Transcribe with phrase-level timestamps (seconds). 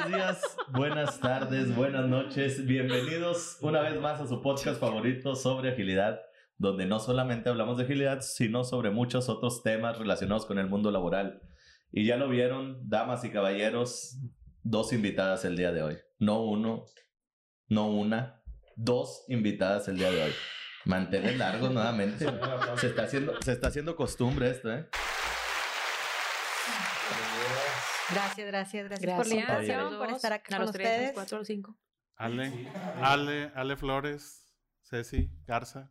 [0.00, 2.64] Buenos días, buenas tardes, buenas noches.
[2.64, 6.20] Bienvenidos una vez más a su podcast favorito sobre agilidad,
[6.56, 10.90] donde no solamente hablamos de agilidad, sino sobre muchos otros temas relacionados con el mundo
[10.90, 11.42] laboral.
[11.92, 14.16] Y ya lo vieron, damas y caballeros,
[14.62, 15.98] dos invitadas el día de hoy.
[16.18, 16.86] No uno,
[17.68, 18.40] no una,
[18.76, 20.32] dos invitadas el día de hoy.
[20.86, 22.26] Mantener largo nuevamente.
[22.76, 24.88] Se está haciendo, se está haciendo costumbre esto, ¿eh?
[28.12, 29.16] Gracias, gracias, gracias, Gracias.
[29.16, 31.06] por la invitación, por estar acá a con los tres, a ustedes.
[31.08, 31.78] los cuatro, a los cinco.
[32.16, 32.68] Ale,
[33.00, 35.90] Ale, Ale Flores, Ceci, Garza.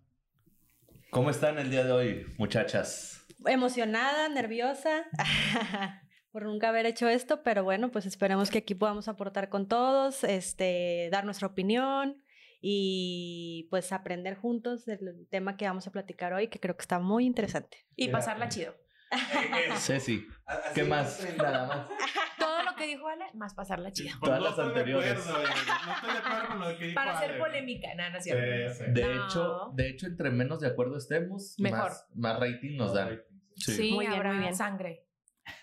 [1.11, 3.25] ¿Cómo están el día de hoy, muchachas?
[3.45, 5.05] Emocionada, nerviosa
[6.31, 10.23] por nunca haber hecho esto, pero bueno, pues esperemos que aquí podamos aportar con todos,
[10.23, 12.21] este, dar nuestra opinión
[12.61, 16.99] y pues aprender juntos del tema que vamos a platicar hoy, que creo que está
[16.99, 17.87] muy interesante.
[17.95, 18.75] Y pasarla chido.
[19.77, 20.27] Ceci,
[20.75, 21.25] ¿qué más?
[21.37, 21.87] Nada más.
[22.37, 24.17] Todo lo que dijo Ale, más pasarla chido.
[24.21, 25.15] Todas las anteriores.
[25.25, 28.19] No estoy de acuerdo con lo que dijo Para hacer polémica, nada, no.
[28.93, 29.25] De No.
[29.27, 31.79] hecho, de hecho, entre menos de acuerdo estemos, Mejor.
[31.89, 33.21] Más, más rating nos dan.
[33.55, 33.73] Sí.
[33.73, 34.55] Sí, Muy bien, muy bien.
[34.55, 35.05] sangre.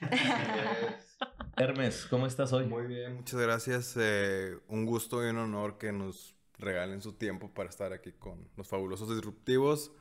[1.56, 2.66] Hermes, ¿cómo estás hoy?
[2.66, 3.94] Muy bien, muchas gracias.
[3.98, 8.50] Eh, un gusto y un honor que nos regalen su tiempo para estar aquí con
[8.56, 9.92] los fabulosos disruptivos.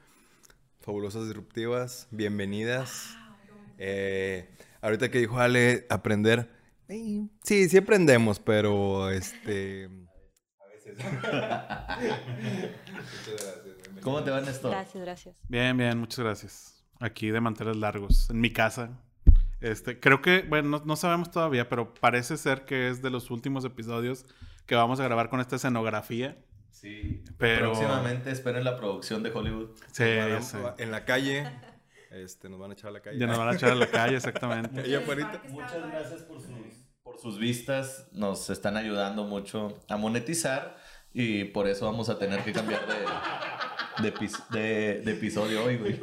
[0.81, 3.15] Fabulosas disruptivas, bienvenidas.
[3.77, 4.49] Eh,
[4.81, 6.49] ahorita que dijo Ale, aprender.
[6.87, 9.89] Sí, sí aprendemos, pero este.
[10.59, 10.97] A veces.
[11.05, 11.31] muchas
[13.27, 13.65] gracias.
[13.65, 14.03] bienvenidas.
[14.03, 14.71] ¿Cómo te va, Néstor?
[14.71, 15.35] Gracias, gracias.
[15.47, 16.85] Bien, bien, muchas gracias.
[16.99, 19.01] Aquí de manteles largos, en mi casa.
[19.61, 23.31] Este, creo que, bueno, no, no sabemos todavía, pero parece ser que es de los
[23.31, 24.25] últimos episodios
[24.65, 26.37] que vamos a grabar con esta escenografía.
[26.69, 27.23] Sí.
[27.37, 29.69] Pero- Próximamente esperen la producción de Hollywood.
[29.91, 30.03] Sí,
[30.41, 30.57] sí.
[30.77, 31.49] En la calle.
[32.15, 33.17] Este, nos van a echar a la calle.
[33.19, 34.81] Ya nos van a echar a la calle, exactamente.
[35.49, 36.49] Muchas gracias por sus,
[37.03, 38.07] por sus vistas.
[38.13, 40.77] Nos están ayudando mucho a monetizar
[41.13, 45.99] y por eso vamos a tener que cambiar de, de, de- de episodio hoy, güey.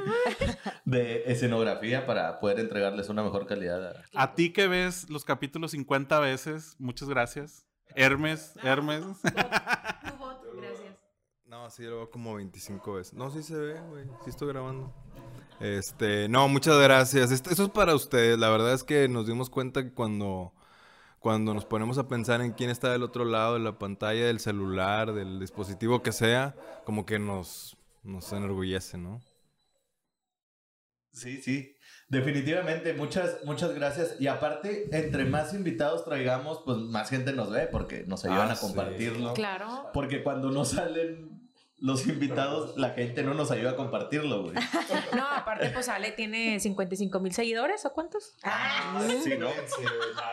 [0.85, 3.97] De escenografía para poder entregarles una mejor calidad.
[4.15, 7.67] a- A ti que ves los capítulos 50 veces, muchas gracias.
[7.95, 9.03] Hermes, Hermes.
[9.03, 10.99] Tu voto, gracias.
[11.47, 13.13] No, sí, lo veo como 25 veces.
[13.15, 14.05] No, sí se ve, güey.
[14.25, 14.95] Sí estoy grabando.
[15.63, 17.31] Este, no, muchas gracias.
[17.31, 18.39] Este- eso es para ustedes.
[18.39, 20.53] La verdad es que nos dimos cuenta que cuando,
[21.21, 24.41] cuando nos ponemos a pensar en quién está del otro lado de la pantalla, del
[24.41, 29.21] celular, del dispositivo que sea, como que nos, nos enorgullece, ¿no?
[31.13, 31.77] Sí, sí.
[32.09, 34.17] Definitivamente, muchas, muchas gracias.
[34.19, 38.53] Y aparte, entre más invitados traigamos, pues más gente nos ve porque nos ayudan Ah,
[38.53, 38.67] a sí.
[38.67, 39.35] compartirlo.
[39.35, 39.91] Claro.
[39.95, 41.42] Porque cuando no salen
[41.83, 44.55] los invitados, la gente no nos ayuda a compartirlo, güey.
[45.17, 48.35] No, aparte, pues Ale tiene 55 mil seguidores, ¿o cuántos?
[49.25, 49.49] Sí, ¿no?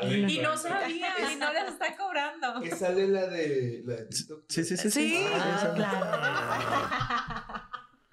[0.08, 2.62] Y no sabía, y no les está cobrando.
[2.62, 4.44] Que sale la de, la de TikTok.
[4.48, 4.92] Sí, sí, sí.
[4.92, 6.06] Sí, Ah, claro.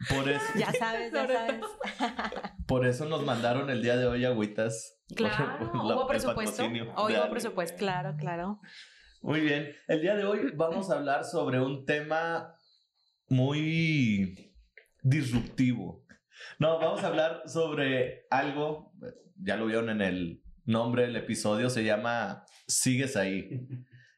[0.08, 1.60] Por eso, Ya sabes, ya sabes.
[2.66, 4.98] por eso nos mandaron el día de hoy agüitas.
[5.14, 6.64] Claro, la- hubo presupuesto.
[6.96, 7.76] Hoy hubo presupuesto.
[7.78, 8.60] Claro, claro.
[9.22, 9.74] Muy bien.
[9.88, 12.54] El día de hoy vamos a hablar sobre un tema
[13.28, 14.54] muy
[15.02, 16.04] disruptivo.
[16.58, 18.92] No, vamos a hablar sobre algo,
[19.36, 23.66] ya lo vieron en el nombre del episodio, se llama Sigues ahí.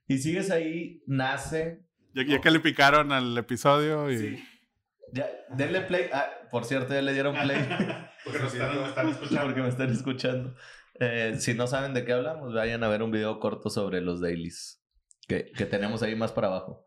[0.06, 1.84] Y Sigues ahí nace...
[2.14, 4.42] Ya, ya que le picaron al episodio y...
[5.12, 6.10] Ya, denle play.
[6.12, 7.58] Ah, por cierto, ya le dieron play.
[8.24, 9.44] Porque nos están, nos están escuchando.
[9.44, 10.54] Porque me están escuchando.
[11.00, 14.20] Eh, si no saben de qué hablamos, vayan a ver un video corto sobre los
[14.20, 14.82] dailies
[15.26, 16.86] que, que tenemos ahí más para abajo.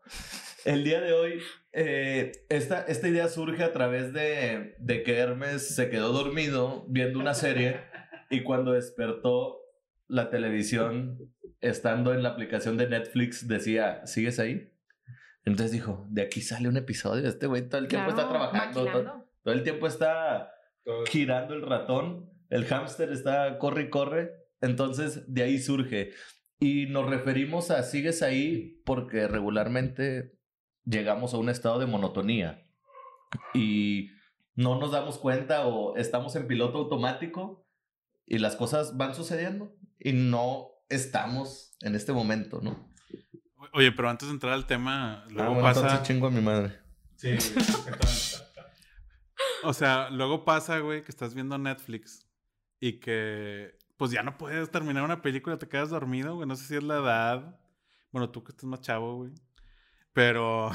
[0.64, 1.40] El día de hoy,
[1.72, 7.18] eh, esta, esta idea surge a través de, de que Hermes se quedó dormido viendo
[7.18, 7.80] una serie
[8.30, 9.58] y cuando despertó
[10.06, 11.18] la televisión,
[11.60, 14.72] estando en la aplicación de Netflix, decía, ¿sigues ahí?
[15.44, 17.28] Entonces dijo, de aquí sale un episodio.
[17.28, 18.84] Este güey todo el tiempo está trabajando.
[18.84, 20.52] Todo, todo el tiempo está
[21.08, 26.10] girando el ratón, el hámster está corre y corre, entonces de ahí surge.
[26.60, 30.38] Y nos referimos a sigues ahí porque regularmente
[30.84, 32.66] llegamos a un estado de monotonía
[33.54, 34.10] y
[34.54, 37.66] no nos damos cuenta o estamos en piloto automático
[38.26, 42.92] y las cosas van sucediendo y no estamos en este momento, ¿no?
[43.72, 46.02] Oye, pero antes de entrar al tema, luego Ah, bueno, pasa...
[46.02, 46.78] chingo a mi madre.
[47.16, 47.36] Sí,
[49.64, 52.26] O sea, luego pasa, güey, que estás viendo Netflix
[52.80, 56.48] y que pues ya no puedes terminar una película, te quedas dormido, güey.
[56.48, 57.60] No sé si es la edad.
[58.10, 59.30] Bueno, tú que estás más chavo, güey.
[60.12, 60.70] Pero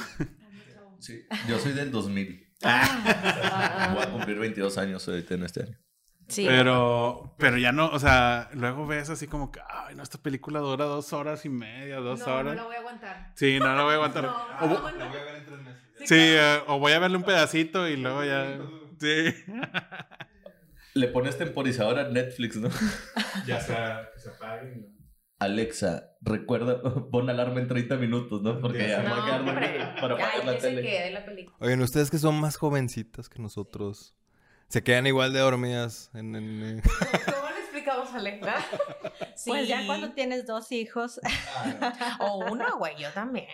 [0.99, 2.43] Sí, yo soy del 2000.
[2.63, 5.77] Ah, Voy a cumplir 22 años ahorita en este año.
[6.27, 6.45] Sí.
[6.45, 10.59] Pero, pero ya no, o sea, luego ves así como que, ay, no, esta película
[10.59, 12.55] dura dos horas y media, dos no, horas.
[12.55, 13.31] no la voy a aguantar.
[13.35, 14.23] Sí, no la voy a aguantar.
[14.23, 15.09] No, O no, no.
[15.09, 15.81] voy a ver en tres meses.
[16.05, 18.57] sí, eh, o voy a verle un pedacito y luego ya.
[18.99, 19.33] Sí.
[20.95, 22.69] Le pones temporizador a Netflix, ¿no?
[23.45, 24.97] ya sea, que se apaguen.
[25.39, 26.81] Alexa, recuerda,
[27.11, 28.59] pon alarma en 30 minutos, ¿no?
[28.59, 29.45] Porque ya No,
[30.01, 30.81] para apagar la tele.
[30.81, 31.55] quede la película.
[31.59, 34.15] Oigan, ustedes que son más jovencitas que nosotros,
[34.67, 36.81] se quedan igual de dormidas en, en,
[37.25, 38.55] ¿Cómo le explicamos a Alexa?
[39.45, 39.85] Pues ya Sí.
[39.87, 41.21] cuando tienes dos hijos,
[42.19, 43.47] O uno, güey, yo también.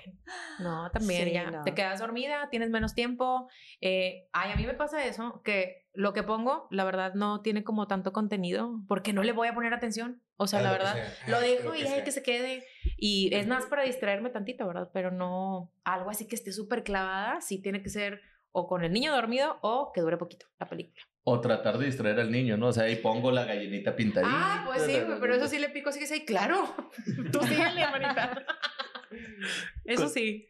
[0.59, 1.51] No, también Sí, ya.
[1.51, 1.63] no.
[1.63, 3.49] Te quedas dormida, tienes menos tiempo.
[3.81, 7.63] Eh, ay, a mí me pasa eso, que lo que pongo, la verdad, no tiene
[7.63, 10.21] como tanto contenido, porque no le voy a poner atención.
[10.37, 10.95] O sea, la verdad,
[11.27, 12.65] lo dejo y ay, que se quede.
[12.97, 14.89] Y es más para distraerme tantito, ¿verdad?
[14.91, 18.91] Pero no algo así que esté súper clavada, sí tiene que ser o con el
[18.91, 21.01] niño dormido o que dure poquito la película.
[21.23, 22.67] O tratar de distraer al niño, ¿no?
[22.67, 24.31] O sea, ahí pongo la gallinita pintadita.
[24.31, 26.73] Ah, pues sí, pero eso sí le pico así que sí, claro.
[27.31, 28.45] Tú síguele, manita.
[29.85, 30.49] Eso sí.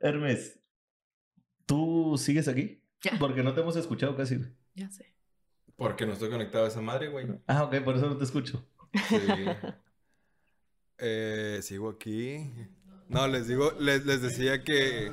[0.00, 0.58] Hermes,
[1.66, 2.83] ¿tú sigues aquí?
[3.04, 3.18] Ya.
[3.18, 4.40] Porque no te hemos escuchado casi.
[4.74, 5.14] Ya sé.
[5.76, 7.26] Porque no estoy conectado a esa madre, güey.
[7.46, 8.66] Ah, ok, por eso no te escucho.
[9.08, 9.16] Sí.
[10.98, 12.50] Eh, sigo aquí.
[13.08, 15.12] No, les digo, les, les decía que.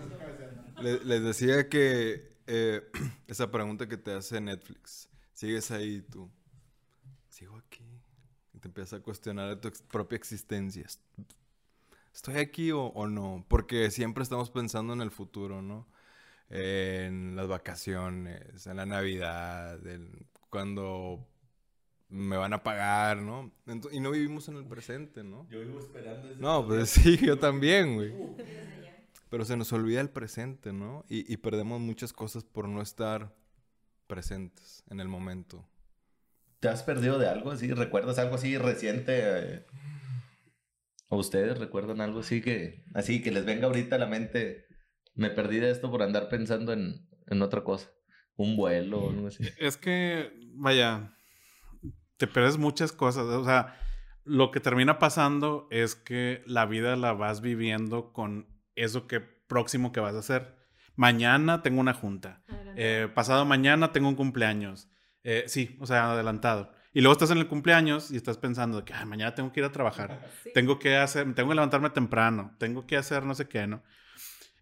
[0.81, 2.81] Les, les decía que eh,
[3.27, 5.09] esa pregunta que te hace Netflix.
[5.33, 6.29] ¿Sigues ahí tú?
[7.29, 7.83] Sigo aquí.
[8.53, 10.83] Y te empiezas a cuestionar de tu ex- propia existencia.
[10.83, 11.01] ¿Est-
[12.13, 13.45] ¿Estoy aquí o, o no?
[13.47, 15.87] Porque siempre estamos pensando en el futuro, ¿no?
[16.53, 21.25] En las vacaciones, en la Navidad, en cuando
[22.09, 23.53] me van a pagar, ¿no?
[23.91, 25.47] Y no vivimos en el presente, ¿no?
[25.49, 28.13] Yo vivo esperando ese No, pues sí, yo también, güey.
[29.29, 31.05] Pero se nos olvida el presente, ¿no?
[31.07, 33.33] Y, y perdemos muchas cosas por no estar
[34.07, 35.65] presentes en el momento.
[36.59, 37.71] ¿Te has perdido de algo así?
[37.73, 39.65] ¿Recuerdas algo así reciente?
[41.07, 44.67] ¿O ustedes recuerdan algo así que, así que les venga ahorita a la mente?
[45.13, 47.89] Me perdí de esto por andar pensando en, en otra cosa.
[48.35, 49.43] Un vuelo o algo así.
[49.59, 51.11] Es que, vaya,
[52.17, 53.25] te pierdes muchas cosas.
[53.25, 53.77] O sea,
[54.23, 59.91] lo que termina pasando es que la vida la vas viviendo con eso que próximo
[59.91, 60.55] que vas a hacer.
[60.95, 62.43] Mañana tengo una junta.
[62.75, 64.89] Eh, pasado mañana tengo un cumpleaños.
[65.23, 66.71] Eh, sí, o sea, adelantado.
[66.93, 69.61] Y luego estás en el cumpleaños y estás pensando de que "Ay, mañana tengo que
[69.61, 70.27] ir a trabajar.
[70.53, 72.55] Tengo que hacer, tengo que levantarme temprano.
[72.59, 73.81] Tengo que hacer no sé qué, ¿no?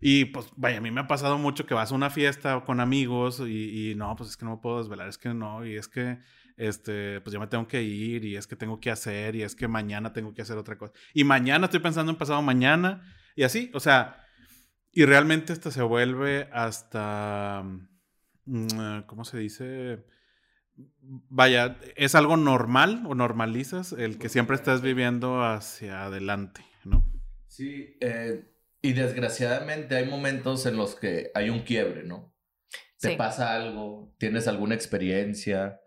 [0.01, 2.79] Y pues, vaya, a mí me ha pasado mucho que vas a una fiesta con
[2.79, 5.87] amigos y, no, pues es que no me puedo desvelar, es que no, y es
[5.87, 6.19] que,
[6.55, 9.55] este, pues yo me tengo que ir y es que tengo que hacer y es
[9.55, 10.93] que mañana tengo que hacer otra cosa.
[11.13, 13.01] Y mañana estoy pensando en pasado mañana
[13.35, 14.25] y así, o sea,
[14.91, 17.63] y realmente esto se vuelve hasta,
[18.45, 20.05] mm, ¿cómo se dice?
[21.01, 27.05] Vaya, es algo normal o normalizas el que siempre estás viviendo hacia adelante, ¿no?
[27.47, 28.49] Sí, eh,
[28.81, 32.33] y desgraciadamente hay momentos en los que hay un quiebre, ¿no?
[32.99, 33.15] Te Sí.
[33.15, 35.81] pasa algo, tienes alguna experiencia,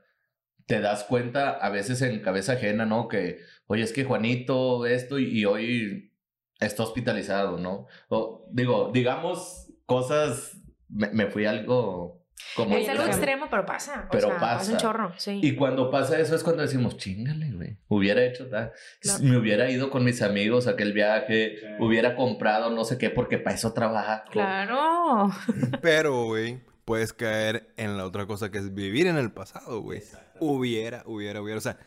[0.66, 3.08] te das cuenta a veces en cabeza ajena, ¿no?
[3.08, 6.14] Que, oye, es que Juanito esto y, y hoy
[6.60, 7.86] está hospitalizado, ¿no?
[8.08, 10.58] O digo, digamos cosas,
[10.88, 12.21] me, me fui algo
[12.56, 12.76] como...
[12.76, 14.08] Es algo extremo, pero pasa.
[14.10, 14.72] Pero o sea, pasa.
[14.72, 15.40] un chorro, sí.
[15.42, 17.78] Y cuando pasa eso es cuando decimos, chingale, güey.
[17.88, 18.72] Hubiera hecho, tal.
[19.00, 19.24] Claro.
[19.24, 23.38] me hubiera ido con mis amigos a aquel viaje, hubiera comprado no sé qué, porque
[23.38, 24.30] para eso trabajo.
[24.30, 25.30] Claro.
[25.82, 30.02] Pero, güey, puedes caer en la otra cosa que es vivir en el pasado, güey.
[30.40, 31.58] Hubiera, hubiera, hubiera.
[31.58, 31.78] O sea,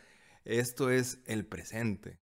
[0.43, 2.19] esto es el presente.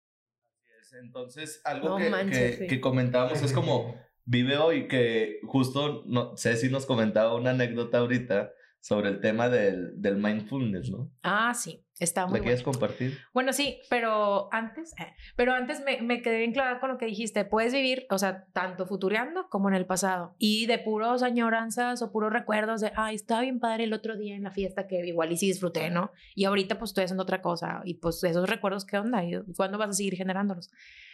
[1.00, 2.68] Entonces, algo No que, manches, que- sí.
[2.68, 3.96] que comentábamos es como,
[4.28, 10.00] vive hoy, que justo, no si nos comentaba una anécdota ahorita sobre el tema del,
[10.00, 11.12] del mindfulness, ¿no?
[11.24, 11.84] Ah, sí.
[12.00, 12.80] Está ¿Me muy quieres bueno.
[12.80, 13.18] compartir?
[13.34, 17.08] Bueno, sí, pero antes, eh, pero antes me, me quedé bien clavada con lo que
[17.08, 17.44] dijiste.
[17.44, 20.36] Puedes vivir, o sea, tanto futureando como en el pasado.
[20.38, 24.36] Y de puros añoranzas o puros recuerdos de, ay, estaba bien padre el otro día
[24.36, 26.12] en la fiesta que igual y sí disfruté, ¿no?
[26.36, 27.82] Y ahorita pues estoy haciendo otra cosa.
[27.84, 29.24] Y pues esos recuerdos, ¿qué onda?
[29.24, 30.70] ¿Y cuándo vas a seguir generándolos?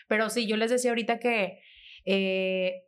[0.10, 1.60] Pero sí, yo les decía ahorita que
[2.06, 2.84] eh,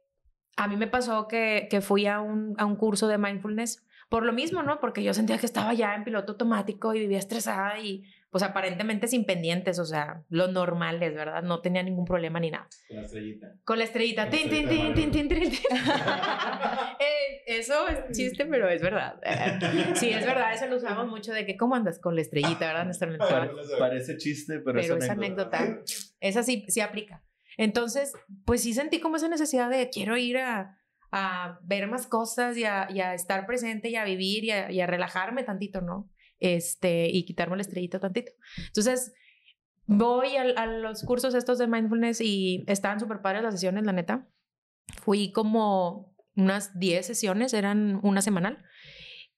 [0.56, 4.24] a mí me pasó que, que fui a un, a un curso de mindfulness por
[4.24, 4.80] lo mismo, ¿no?
[4.80, 9.08] Porque yo sentía que estaba ya en piloto automático y vivía estresada y pues aparentemente
[9.08, 11.42] sin pendientes, o sea, lo normal es, ¿verdad?
[11.42, 12.68] No tenía ningún problema ni nada.
[12.88, 13.48] Con la estrellita.
[13.64, 14.30] Con la estrellita.
[14.30, 15.54] Tin, tin, tin, tin, tin, tin, tin.
[17.00, 19.20] Eh, Eso es chiste, pero es verdad.
[19.96, 22.86] Sí, es verdad, eso lo usamos mucho de que cómo andas con la estrellita, ¿verdad?
[22.86, 23.50] Nuestra mentora.
[23.80, 25.80] Parece chiste, pero, Pero es anécdota,
[26.20, 27.24] esa sí, sí aplica.
[27.58, 28.14] Entonces,
[28.46, 30.78] pues sí sentí como esa necesidad de quiero ir a,
[31.12, 34.88] a ver más cosas y a, estar presente y a vivir y a, y a
[34.88, 36.10] relajarme tantito, ¿no?
[36.40, 38.32] este, y quitarme la estrellita tantito.
[38.68, 39.14] Entonces,
[39.86, 44.28] voy a, los cursos estos de mindfulness y estaban súper padres las sesiones, la neta.
[45.04, 48.64] Fui como unas 10 sesiones, eran una semanal.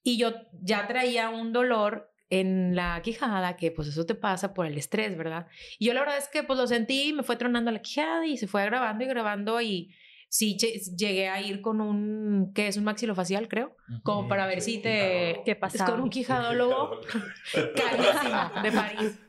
[0.04, 4.66] Y yo ya traía un dolor en la quijada, que pues eso te pasa por
[4.66, 5.48] el estrés, ¿verdad?
[5.80, 8.38] Y yo la verdad es que pues lo sentí, me fue tronando la quijada y
[8.38, 9.94] se fue grabando y grabando y
[10.30, 14.62] sí che- llegué a ir con un, que es un maxilofacial, creo, como para ver
[14.62, 15.42] si te...
[15.46, 15.92] ¿Qué Es pasaba?
[15.92, 17.00] con un quijadólogo
[17.76, 19.20] carísimo de París.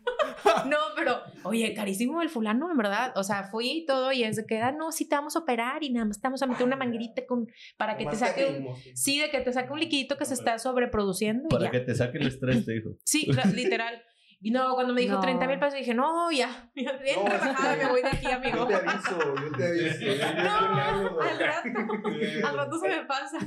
[0.66, 3.12] No, pero, oye, carísimo el fulano, en verdad.
[3.16, 5.40] O sea, fui y todo y es de que, ah, no, sí te vamos a
[5.40, 8.46] operar y nada más te vamos a meter una manguerita con, para que te saque
[8.46, 11.70] un, sí, de que te saque un liquidito que se está sobreproduciendo y Para ya.
[11.70, 12.90] que te saque el estrés, te dijo.
[13.04, 14.02] Sí, literal.
[14.40, 15.20] Y no, cuando me dijo No.
[15.20, 18.32] 30 mil pesos, dije, no, ya, ya bien No, relajada, me voy de aquí, Yo
[18.34, 18.66] amigo.
[18.68, 19.98] te aviso, yo te aviso.
[20.44, 23.38] No, al rato, al rato se me pasa.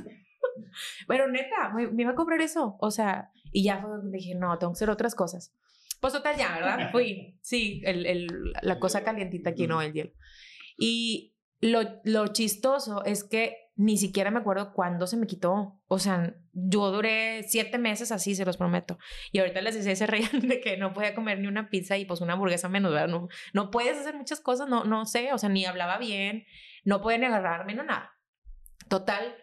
[1.08, 2.78] Pero neta, me, me iba a cobrar eso.
[2.80, 5.54] O sea, y ya fue donde dije, no, tengo que hacer otras cosas.
[6.00, 6.92] Pues total, ya, ¿verdad?
[6.92, 7.38] Fui.
[7.42, 8.28] Sí, el, el,
[8.62, 10.12] la cosa calientita aquí, no el hielo.
[10.78, 15.80] Y lo, lo chistoso es que ni siquiera me acuerdo cuándo se me quitó.
[15.88, 18.98] O sea, yo duré siete meses así, se los prometo.
[19.32, 22.06] Y ahorita les decía, se reían de que no podía comer ni una pizza y
[22.06, 23.08] pues una hamburguesa menos, ¿verdad?
[23.08, 26.46] No, no puedes hacer muchas cosas, no, no sé, o sea, ni hablaba bien,
[26.84, 28.12] no ni agarrarme, no nada.
[28.90, 29.36] Total,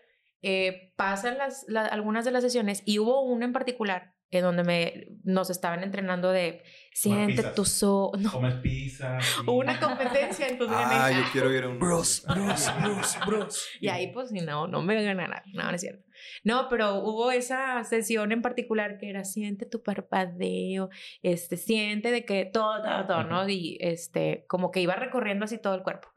[0.42, 4.62] eh, pasan las, la- algunas de las sesiones y hubo una en particular en donde
[4.62, 7.54] me, nos estaban entrenando de siente pizzas.
[7.54, 8.12] tu so...
[8.18, 9.18] No, Comes pizza.
[9.46, 11.78] hubo una competencia, entonces Ah, yo quiero ir a un.
[11.78, 13.68] Bros, bros, bros, bros.
[13.80, 16.04] Y ahí pues no, no me ganará, no, no es cierto.
[16.44, 20.90] No, pero hubo esa sesión en particular que era siente tu parpadeo,
[21.22, 23.48] este, siente de que todo, todo, todo, ¿no?
[23.48, 26.08] Y este, como que iba recorriendo así todo el cuerpo.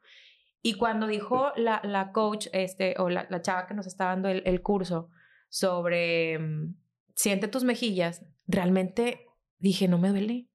[0.64, 4.30] Y cuando dijo la, la coach, este, o la, la chava que nos estaba dando
[4.30, 5.10] el, el curso
[5.50, 6.76] sobre mm,
[7.16, 9.28] siente tus mejillas, realmente
[9.58, 10.50] dije, no me duele.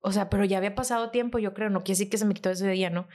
[0.00, 2.34] O sea, pero ya había pasado tiempo, yo creo, no quiere decir que se me
[2.34, 3.08] quitó ese día, ¿no?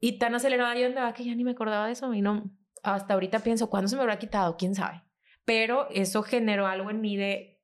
[0.00, 2.50] Y tan acelerada yo andaba que ya ni me acordaba de eso y no,
[2.82, 4.56] hasta ahorita pienso, ¿cuándo se me habrá quitado?
[4.56, 5.02] ¿Quién sabe?
[5.44, 7.58] Pero eso generó algo en mí de,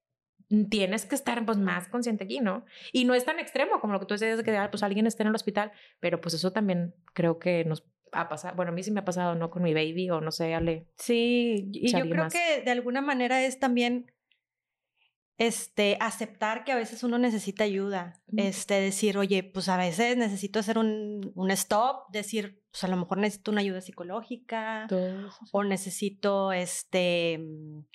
[0.49, 2.65] mm, tienes que estar pues más consciente aquí, ¿no?
[2.93, 5.07] Y no es tan extremo como lo que tú decías de que ah, pues alguien
[5.07, 8.75] esté en el hospital, pero pues eso también creo que nos ha pasado, bueno, a
[8.75, 9.51] mí sí me ha pasado, ¿no?
[9.51, 10.89] Con mi baby o no sé, Ale.
[10.97, 12.33] Sí, y yo creo más.
[12.33, 14.11] que de alguna manera es también
[15.41, 20.59] este aceptar que a veces uno necesita ayuda, este decir, oye, pues a veces necesito
[20.59, 24.87] hacer un, un stop, decir, pues a lo mejor necesito una ayuda psicológica
[25.51, 27.87] o necesito este mm,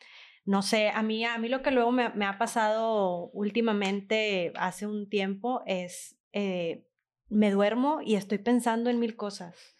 [0.45, 4.87] no sé, a mí a mí lo que luego me, me ha pasado últimamente hace
[4.87, 6.87] un tiempo es eh,
[7.29, 9.74] me duermo y estoy pensando en mil cosas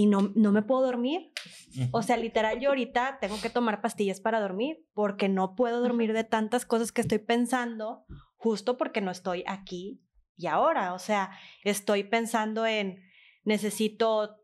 [0.00, 1.30] y no, no me puedo dormir.
[1.92, 6.14] O sea, literal, yo ahorita tengo que tomar pastillas para dormir porque no puedo dormir
[6.14, 8.04] de tantas cosas que estoy pensando
[8.36, 10.00] justo porque no estoy aquí
[10.36, 10.94] y ahora.
[10.94, 11.30] O sea,
[11.64, 13.02] estoy pensando en
[13.44, 14.38] necesito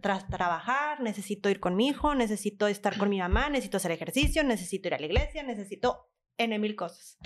[0.00, 4.42] tra- trabajar, necesito ir con mi hijo, necesito estar con mi mamá, necesito hacer ejercicio,
[4.44, 7.18] necesito ir a la iglesia, necesito N mil cosas.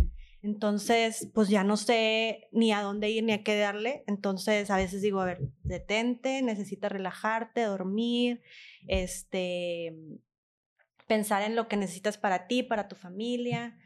[0.42, 4.04] Entonces, pues ya no sé ni a dónde ir ni a qué darle.
[4.06, 8.42] Entonces, a veces digo, a ver, detente, necesitas relajarte, dormir,
[8.86, 9.94] este,
[11.08, 13.78] pensar en lo que necesitas para ti, para tu familia.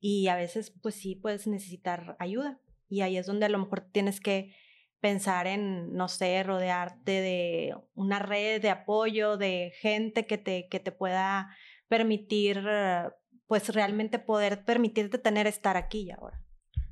[0.00, 2.60] Y a veces, pues sí, puedes necesitar ayuda.
[2.88, 4.54] Y ahí es donde a lo mejor tienes que
[5.00, 10.80] pensar en, no sé, rodearte de una red de apoyo, de gente que te, que
[10.80, 11.54] te pueda
[11.88, 12.64] permitir,
[13.48, 16.44] pues realmente poder permitirte tener estar aquí y ahora.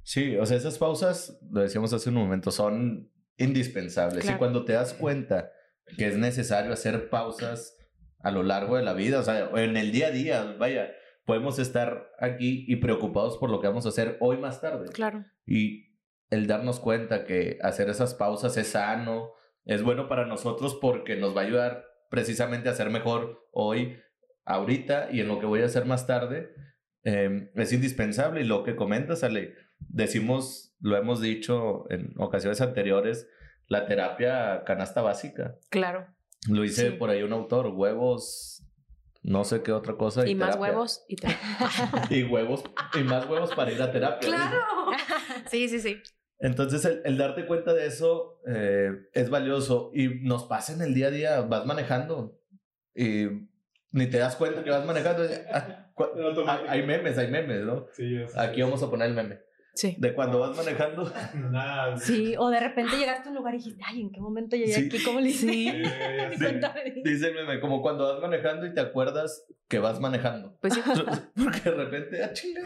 [0.02, 4.28] Sí, o sea, esas pausas, lo decíamos hace un momento, son indispensables.
[4.28, 5.52] Y cuando te das cuenta
[5.96, 7.76] que es necesario hacer pausas
[8.20, 10.90] a lo largo de la vida, o sea, en el día a día, vaya,
[11.26, 14.88] podemos estar aquí y preocupados por lo que vamos a hacer hoy más tarde.
[14.92, 15.24] Claro.
[15.44, 15.98] Y
[16.30, 19.32] el darnos cuenta que hacer esas pausas es sano,
[19.64, 23.98] es bueno para nosotros porque nos va a ayudar precisamente a ser mejor hoy,
[24.46, 26.54] ahorita y en lo que voy a hacer más tarde,
[27.04, 28.40] eh, es indispensable.
[28.40, 33.28] Y lo que comentas, Ale, decimos, lo hemos dicho en ocasiones anteriores,
[33.68, 35.56] la terapia canasta básica.
[35.70, 36.06] Claro.
[36.48, 36.96] Lo dice Sí.
[36.96, 38.62] por ahí un autor, huevos,
[39.22, 40.26] no sé qué otra cosa.
[40.26, 40.72] Y, más terapia.
[40.72, 41.16] huevos y.
[42.10, 42.62] Y huevos,
[42.94, 44.28] y más huevos para ir a terapia.
[44.28, 44.60] ¡Claro!
[45.50, 45.98] Sí, sí, sí.
[46.38, 50.92] Entonces, el, el darte cuenta de eso eh, es valioso y nos pasa en el
[50.92, 51.40] día a día.
[51.42, 52.40] Vas manejando
[52.94, 53.26] y
[53.92, 55.22] ni te das cuenta que vas manejando.
[55.52, 56.70] Ah, automático.
[56.70, 57.86] Hay memes, hay memes, ¿no?
[57.92, 58.38] Sí, yo sé.
[58.40, 59.40] Aquí vamos a poner el meme.
[59.74, 59.94] Sí.
[59.98, 61.10] De cuando vas manejando.
[61.50, 61.96] Nada.
[61.98, 64.72] Sí, o de repente llegaste a un lugar y dijiste, ay, ¿en qué momento llegué
[64.72, 64.86] Sí.
[64.86, 65.04] aquí?
[65.04, 65.46] ¿Cómo le hice?
[65.48, 66.44] Sí, Sí.
[67.04, 70.56] Dice el meme, como cuando vas manejando y te acuerdas que vas manejando.
[70.62, 70.80] Pues sí.
[71.44, 72.62] Porque de repente, ah, chinga,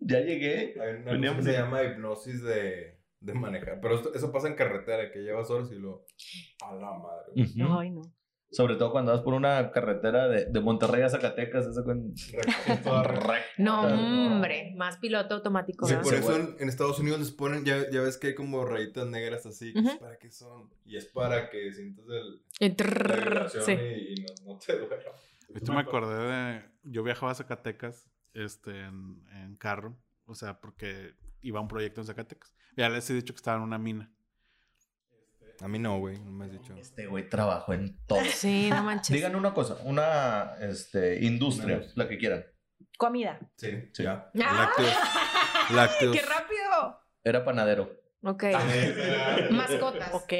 [0.00, 0.74] ya llegué.
[0.80, 3.78] Hay una cosa Veníamos que se llama hipnosis de, de manejar.
[3.82, 6.06] Pero esto- eso pasa en carretera, que llevas horas y lo.
[6.64, 7.32] A la madre.
[7.78, 8.00] Ay, no.
[8.50, 12.14] Sobre todo cuando vas por una carretera de, de Monterrey a Zacatecas, eso con.
[13.58, 15.86] No, hombre, más piloto automático.
[15.86, 18.64] Sí, por eso en, en Estados Unidos les ponen, ya, ya ves que hay como
[18.64, 19.98] rayitas negras así, que es Ujú.
[19.98, 20.70] para qué son.
[20.84, 23.72] Y es para que sientas el, la trrr, sí.
[23.72, 24.96] y, y no, no te duela.
[25.48, 26.62] Ahorita me acordé de.
[26.84, 29.96] Yo viajaba a Zacatecas este, en, en carro.
[30.26, 32.52] O sea, porque iba a un proyecto en Zacatecas.
[32.76, 34.12] Ya les he dicho que estaba en una mina.
[35.62, 36.74] A mí no, güey, no me has dicho.
[36.76, 38.18] Este güey trabajó en todo.
[38.24, 39.14] Sí, no manches.
[39.14, 42.44] Digan una cosa, una este, industria, Una- la que quieran.
[42.98, 43.38] Comida.
[43.56, 44.02] Sí, Sí.
[44.02, 44.30] ya.
[44.42, 44.72] ¡Ah!
[44.76, 44.94] Lácteos.
[45.70, 46.16] Lácteos.
[46.16, 47.00] ¡Qué rápido!
[47.24, 47.90] Era panadero.
[48.22, 48.44] Ok.
[48.44, 49.50] Mascota.
[49.50, 50.14] Mascotas.
[50.14, 50.32] Ok.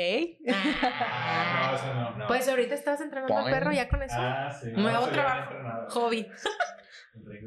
[0.48, 2.18] Ah, no, eso no.
[2.18, 2.26] No.
[2.26, 4.16] Pues ahorita estás entrenando al perro ya con eso.
[4.18, 4.70] Ah, sí.
[4.72, 5.54] Nuevo eso ya trabajo.
[5.62, 5.88] no.
[5.90, 6.26] Hobby.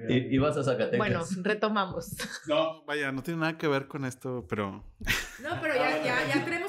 [0.10, 0.98] I- ibas a Zacatecas.
[0.98, 2.16] Bueno, retomamos.
[2.48, 4.84] No, vaya, no tiene nada que ver con esto, pero.
[5.44, 6.69] No, pero ya, ya, ya tenemos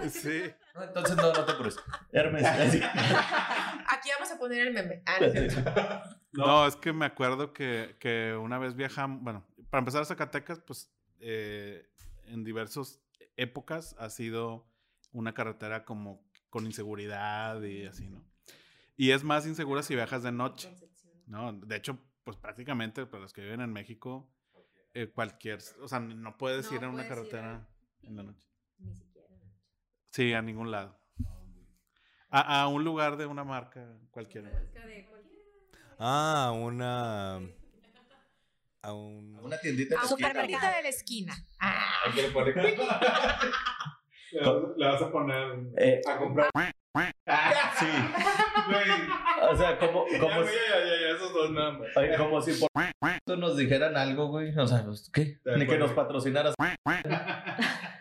[0.10, 0.42] Sí.
[0.74, 1.82] No, entonces no, no te cruces.
[2.12, 2.44] Hermes.
[2.44, 2.80] así.
[3.88, 5.02] Aquí vamos a poner el meme.
[5.06, 5.72] Ah, no es cierto.
[6.32, 10.60] No, es que me acuerdo que, que una vez viajamos, bueno, para empezar a Zacatecas,
[10.60, 10.88] pues
[11.18, 11.90] eh,
[12.26, 13.00] en diversas
[13.36, 14.64] épocas ha sido
[15.10, 18.24] una carretera como con inseguridad y así, ¿no?
[18.96, 20.72] Y es más insegura si viajas de noche,
[21.26, 21.52] ¿no?
[21.52, 24.30] De hecho, pues prácticamente para los que viven en México,
[24.94, 27.66] eh, cualquier, o sea, no puedes No ir a una carretera
[28.02, 28.49] en la noche.
[30.10, 30.98] Sí, a ningún lado.
[32.30, 34.50] A, a un lugar de una marca cualquiera.
[35.98, 37.36] Ah, una.
[38.82, 39.38] A un.
[39.42, 41.34] Una tiendita A de un esquina, supermercado de la esquina.
[41.60, 41.84] Ah.
[42.06, 42.16] ¿A
[44.76, 46.50] le vas- a poner Eh, a comprar.
[46.54, 47.86] sí.
[49.42, 51.88] O sea, como, como, si, ya, ya, ya, esos dos nada más.
[51.96, 52.68] ay, como si por
[53.10, 54.56] esto nos dijeran algo, güey.
[54.56, 55.40] O sea, ¿qué?
[55.56, 56.54] Ni que nos patrocinaras.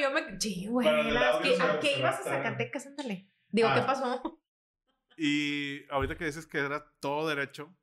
[0.00, 0.40] Yo me.
[0.40, 1.12] Sí, güey.
[1.12, 2.86] Las que- ¿A qué ibas a Zacatecas?
[2.86, 3.30] Ándale.
[3.50, 3.74] Digo, Ah.
[3.74, 4.40] ¿qué pasó?
[5.16, 7.74] Y ahorita que dices que era todo derecho,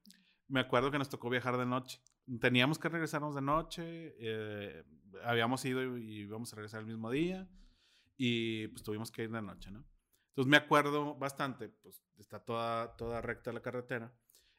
[0.47, 2.01] me acuerdo que nos tocó viajar de noche.
[2.41, 4.83] Teníamos que regresarnos de noche, eh,
[5.23, 7.47] habíamos ido y íbamos a regresar el mismo día
[8.17, 9.85] y pues tuvimos que ir de noche, ¿no?
[10.29, 14.13] Entonces me acuerdo bastante, pues está toda, toda recta la carretera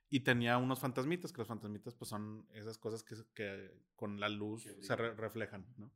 [0.09, 4.29] y tenía unos fantasmitas, que los fantasmitas pues son esas cosas que, que con la
[4.29, 5.91] luz se re- reflejan, ¿no?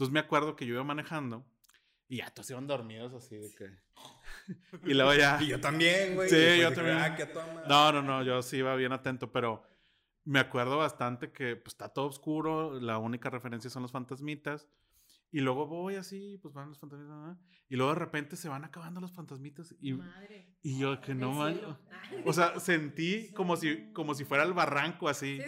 [0.00, 1.44] Entonces me acuerdo que yo iba manejando
[2.08, 3.68] y ya todos iban dormidos así de que...
[4.90, 5.38] y luego ya...
[5.42, 6.30] Y yo también, güey.
[6.30, 6.96] Sí, yo también.
[6.96, 7.64] Ah, qué toma.
[7.68, 9.62] No, no, no, yo sí iba bien atento, pero
[10.24, 14.66] me acuerdo bastante que pues, está todo oscuro, la única referencia son los fantasmitas.
[15.32, 17.38] Y luego voy así, pues van los fantasmitas, ¿no?
[17.68, 20.56] y luego de repente se van acabando los fantasmitas y, Madre.
[20.62, 21.60] y yo que no man,
[22.24, 25.42] o sea, sentí como si, como si fuera el barranco así.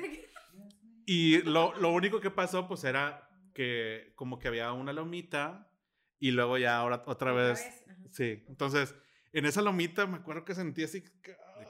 [1.06, 5.70] Y lo, lo único que pasó pues era que como que había una lomita
[6.18, 7.96] y luego ya ahora otra vez Ajá.
[8.10, 8.94] Sí, entonces,
[9.32, 11.02] en esa lomita me acuerdo que sentí así.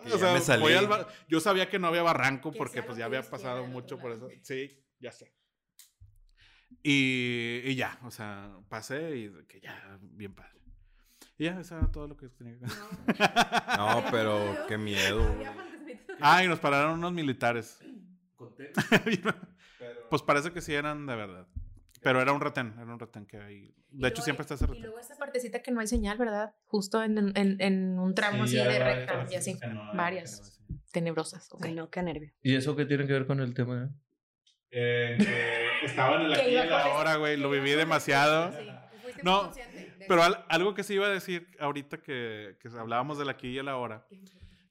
[0.04, 0.62] o ya sea, me salí.
[0.62, 3.64] voy al ba- yo sabía que no había barranco Que porque pues ya había pasado
[3.66, 4.28] mucho por eso.
[4.42, 5.32] Sí, ya sé.
[6.82, 10.50] Y, y ya, o sea, pasé y que ya, bien padre.
[11.38, 12.66] Y ya, eso era todo lo que tenía que
[13.76, 15.46] No, pero qué miedo, güey.
[16.20, 17.78] Ah, y nos pararon unos militares.
[20.10, 21.46] pues parece que sí eran de verdad.
[22.02, 23.74] Pero era un retén, era un retén que hay.
[23.90, 26.54] De hecho, siempre está ese Y luego esa partecita que no hay señal, ¿verdad?
[26.64, 29.58] Justo en, en, en un tramo así Sí, de recta y así.
[29.72, 30.60] no Varias.
[30.92, 31.48] Tenebrosas.
[31.52, 31.64] ok.
[31.66, 32.32] Ay, no, qué nervio.
[32.42, 33.90] ¿Y eso qué tiene que ver con el tema?
[34.70, 35.16] Eh,
[35.80, 38.52] que estaban en la Que aquí la Ahora, güey, lo viví demasiado.
[38.52, 38.68] sí,
[39.02, 42.56] fuiste No, muy consciente de Pero al- algo que sí iba a decir ahorita que,
[42.60, 44.06] que hablábamos del aquí y el ahora,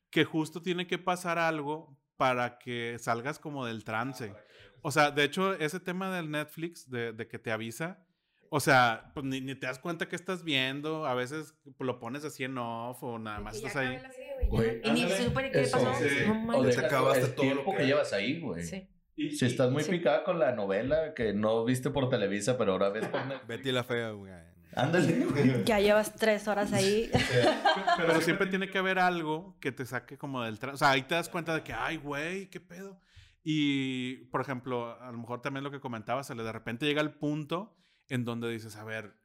[0.09, 4.33] que justo tiene que pasar algo para que salgas como del trance.
[4.81, 8.03] O sea, de hecho, ese tema del Netflix, de, de que te avisa,
[8.49, 12.25] o sea, pues ni, ni te das cuenta que estás viendo, a veces lo pones
[12.25, 13.99] así en off o nada más que ya estás ahí.
[14.47, 15.93] güey, Y ni supe qué pasó.
[15.95, 16.07] sí.
[16.45, 17.87] No O de te acabaste el todo lo tiempo que que hay.
[17.89, 18.63] llevas ahí, güey.
[18.63, 18.87] Sí.
[19.15, 19.91] Y- Si estás muy Sí.
[19.91, 23.47] picada con la novela que no viste por Televisa, pero ahora ves por Netflix.
[23.47, 24.33] Betty la fea, güey.
[24.73, 25.63] Ándale, güey.
[25.65, 27.11] Ya llevas tres horas ahí.
[27.97, 30.75] Pero siempre tiene que haber algo que te saque como del trance.
[30.75, 32.97] O sea, ahí te das cuenta de que, ay, güey, qué pedo.
[33.43, 37.75] Y, por ejemplo, a lo mejor también lo que comentabas, de repente llega el punto
[38.07, 39.15] en donde dices, a ver,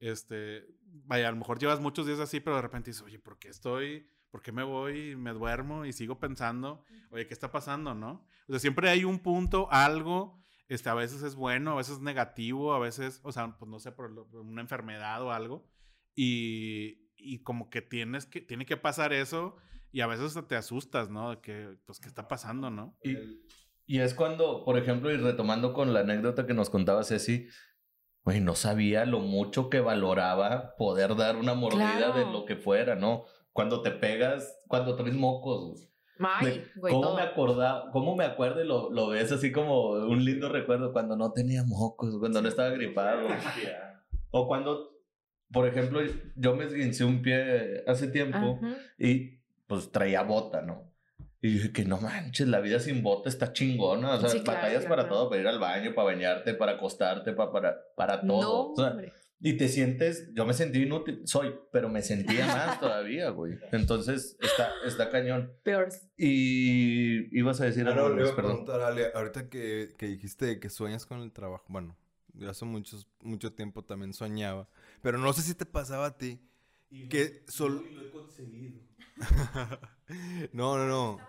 [0.00, 3.38] este, vaya, a lo mejor llevas muchos días así, pero de repente dices, oye, ¿por
[3.38, 7.94] qué estoy, por qué me voy, me duermo y sigo pensando, oye, ¿qué está pasando,
[7.94, 8.26] no?
[8.48, 12.00] O sea, siempre hay un punto, algo este, a veces es bueno, a veces es
[12.00, 15.66] negativo, a veces, o sea, pues no sé, por lo- por una enfermedad o algo.
[16.14, 19.56] Y, y como que tienes que, tiene que pasar eso
[19.94, 21.30] y a veces hasta te asustas, ¿no?
[21.30, 22.96] De que, pues, ¿qué está pasando, no?
[23.02, 23.16] Y,
[23.86, 27.46] y es cuando, por ejemplo, y retomando con la anécdota que nos contaba Ceci,
[28.24, 32.32] güey, no sabía lo mucho que valoraba poder dar una mordida de Claro.
[32.32, 33.24] lo que fuera, ¿no?
[33.52, 35.88] Cuando te pegas, cuando traes mocos, güey.
[36.18, 37.16] Ay, De güey, ¿Cómo todo.
[37.16, 41.16] me acordaba, cómo me acuerdo y lo, lo ves así como un lindo recuerdo cuando
[41.16, 43.28] no tenía mocos, cuando no estaba gripado.
[44.30, 44.90] o cuando,
[45.52, 46.00] por ejemplo,
[46.36, 48.76] yo me esguincé un pie hace tiempo Ajá.
[48.98, 50.92] y pues traía bota, ¿no?
[51.40, 54.14] Y dije que no manches, la vida sin bota está chingona.
[54.14, 55.14] O sea, Sí, claro, batallas claro, para claro.
[55.16, 58.72] todo, para ir al baño, para bañarte, para acostarte, para, para, para No, todo.
[58.72, 59.12] O sea, hombre.
[59.40, 63.58] y te sientes, yo me sentí inútil, soy, pero me sentía más todavía, güey.
[63.72, 65.52] Entonces, está, está cañón.
[65.62, 65.88] Peor.
[66.16, 68.64] Y ibas a decir no, algo, le iba a perdón.
[68.64, 71.94] preguntar, Ale, ahorita que, que dijiste que sueñas con el trabajo, bueno,
[72.32, 74.66] yo hace muchos, mucho tiempo también soñaba,
[75.02, 76.40] pero no sé si te pasaba a ti,
[77.10, 77.84] que sol...
[77.94, 78.80] lo he conseguido.
[80.52, 81.20] no, no, no.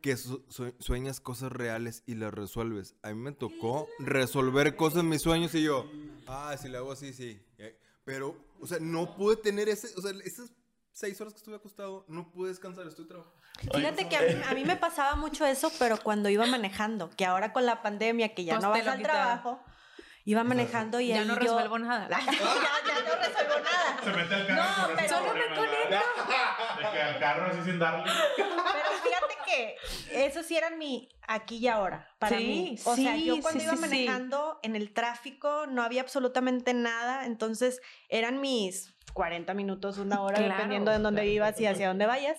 [0.00, 2.94] Que su- sue- sueñas cosas reales y las resuelves.
[3.02, 5.90] A mí me tocó resolver cosas en mis sueños y yo,
[6.26, 7.40] ah, si lo hago así, sí.
[7.58, 10.52] Eh, Pero, o sea, no pude tener ese, o sea, esas
[10.92, 13.40] seis horas que estuve acostado, no pude descansar, estoy trabajando.
[13.72, 17.24] Fíjate que a mí, a mí me pasaba mucho eso, pero cuando iba manejando, que
[17.24, 19.58] ahora con la pandemia, que ya Pues no vas al trabajo,
[20.24, 22.08] iba manejando y Ya ahí no yo- resuelvo nada.
[22.10, 23.98] ya, ya no resuelvo nada.
[24.02, 24.86] Se mete al No, carro.
[24.86, 26.02] con pero- Solo me ¿verdad?
[26.78, 28.12] De que al carro así sin darle.
[28.36, 28.48] Pero
[29.02, 29.76] fíjate que
[30.26, 32.76] eso sí eran mi aquí y ahora para Sí, mí.
[32.84, 33.88] O sea, sí, yo cuando sí, iba sí, sí.
[33.88, 40.36] manejando en el tráfico no había absolutamente nada, entonces eran mis 40 minutos, una hora,
[40.38, 41.30] Claro, dependiendo de dónde claro.
[41.30, 42.38] vivas y hacia dónde vayas.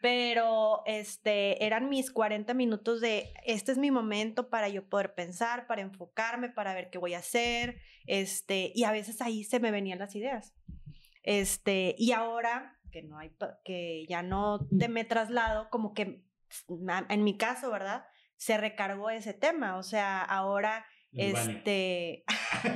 [0.00, 5.66] Pero este eran mis 40 minutos de este es mi momento para yo poder pensar,
[5.66, 9.70] para enfocarme, para ver qué voy a hacer, este, y a veces ahí se me
[9.70, 10.54] venían las ideas.
[11.22, 13.30] Este, y ahora que no hay
[13.64, 16.22] que ya no te me traslado, como que
[17.08, 18.04] en mi caso, ¿verdad?
[18.36, 22.24] Se recargó ese tema, o sea, ahora este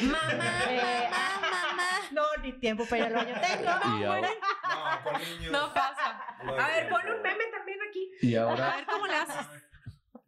[0.00, 1.88] Mamá, Eh, mamá, mamá.
[2.12, 3.70] no ni tiempo para ir al baño tengo.
[4.00, 4.46] Y ahora, No,
[5.02, 5.52] con niños.
[5.52, 6.20] No pasa.
[6.40, 8.10] A ver, pon un meme también aquí.
[8.22, 9.46] y A ahora ver cómo le haces.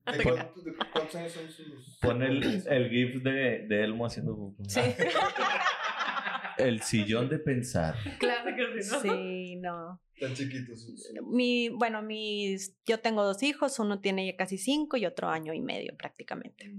[0.04, 1.98] ¿Cuántos, de- cuántos años son sus...?
[2.00, 4.80] pon el, el gif de, de Elmo haciendo Sí.
[6.58, 7.94] el sillón de pensar.
[8.18, 9.00] Claro que sí, ¿no?
[9.00, 10.00] Sí, no.
[10.20, 11.10] Tan chiquitos sus...
[11.32, 15.52] Mi, bueno, mis, yo tengo dos hijos, uno tiene ya casi cinco y otro año
[15.54, 16.72] y medio prácticamente.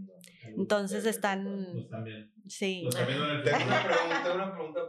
[0.44, 2.32] Entonces están, Pues también.
[2.48, 2.82] sí.
[2.84, 4.80] Pues también una pregunta, tengo una pregunta.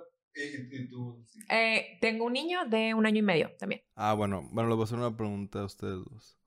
[1.49, 3.83] Eh, tengo un niño de un año y medio también.
[3.95, 6.39] Ah, bueno, bueno, les voy a hacer una pregunta a ustedes dos.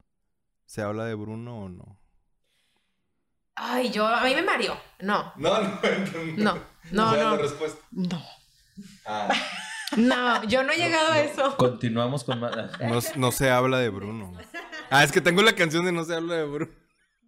[0.65, 1.99] ¿Se habla de Bruno o no?
[3.55, 4.77] Ay, yo, a mí me mareó.
[4.99, 5.59] No, No,
[6.37, 7.37] no, no, no, no.
[7.37, 7.83] respuesta.
[7.91, 8.21] No.
[9.05, 9.29] Ah,
[9.97, 11.57] No, yo no he llegado a eso.
[11.57, 12.55] Continuamos con más.
[12.79, 14.31] no, no se habla de Bruno.
[14.91, 16.71] Ah, es que tengo la canción de No se habla de Bruno.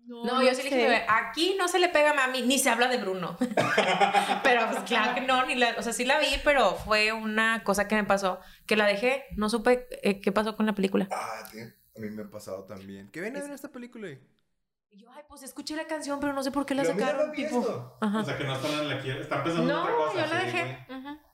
[0.05, 2.69] No, yo sí le dije, "Bebé, aquí no se le pega a mami, ni se
[2.69, 3.37] habla de Bruno.
[4.43, 7.63] pero pues claro que no, ni la, o sea, sí la vi, pero fue una
[7.63, 11.07] cosa que me pasó, que la dejé, no supe eh, qué pasó con la película.
[11.11, 11.63] Ah, tío,
[11.95, 13.09] a mí me ha pasado también.
[13.11, 14.09] ¿Qué viene a ver esta película?
[14.09, 17.07] Y yo, ay, pues escuché la canción, pero no sé por qué la Pero mira,
[17.07, 17.97] sacaron, no tipo.
[18.01, 18.19] Ajá.
[18.19, 19.21] O sea, que no están en la quiere.
[19.21, 20.25] Están pensando en No, otra cosa.
[20.27, 20.85] yo la dejé.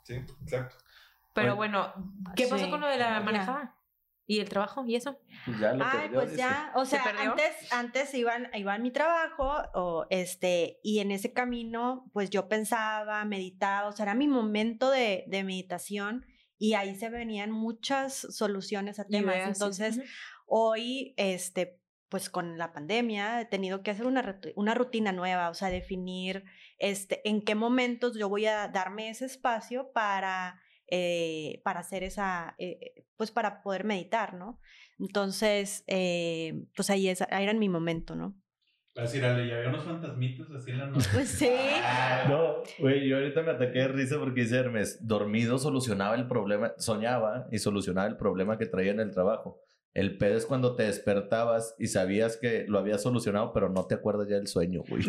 [0.04, 0.76] Sí, exacto.
[1.34, 1.94] Pero bueno,
[2.36, 2.70] ¿qué pasó Sí.
[2.70, 3.20] con lo de la Ya.
[3.22, 3.76] manejada?
[4.30, 5.18] Y el trabajo y eso.
[5.46, 6.40] Pues ya lo Ay, perdió, pues dice.
[6.40, 11.12] ya, o ¿Se sea, antes, antes iban, iba a mi trabajo, o este, y en
[11.12, 16.26] ese camino, pues yo pensaba, meditaba, o sea, era mi momento de, de meditación,
[16.58, 19.36] y ahí se venían muchas soluciones a temas.
[19.36, 19.58] Ideas, sí, sí.
[19.64, 20.00] Entonces,
[20.46, 25.54] hoy, este, pues con la pandemia, he tenido que hacer una, una rutina nueva, o
[25.54, 26.44] sea, definir,
[26.80, 30.60] este, en qué momentos yo voy a darme ese espacio para,
[30.90, 34.60] eh, para hacer esa, eh, eh, pues para poder meditar, ¿no?
[35.00, 38.36] Entonces, eh, pues ahí, es, ahí era en mi momento, ¿no?
[38.98, 41.08] Va a decir, Ale, ya había unos fantasmitas así en la noche.
[41.14, 41.52] Pues sí.
[42.30, 46.74] No, güey, yo ahorita me ataqué de risa porque dice Hermes, dormido solucionaba el problema,
[46.78, 49.62] soñaba y solucionaba el problema que traía en el trabajo.
[49.94, 53.96] El pedo es cuando te despertabas y sabías que lo habías solucionado, pero no te
[53.96, 55.04] acuerdas ya del sueño, güey.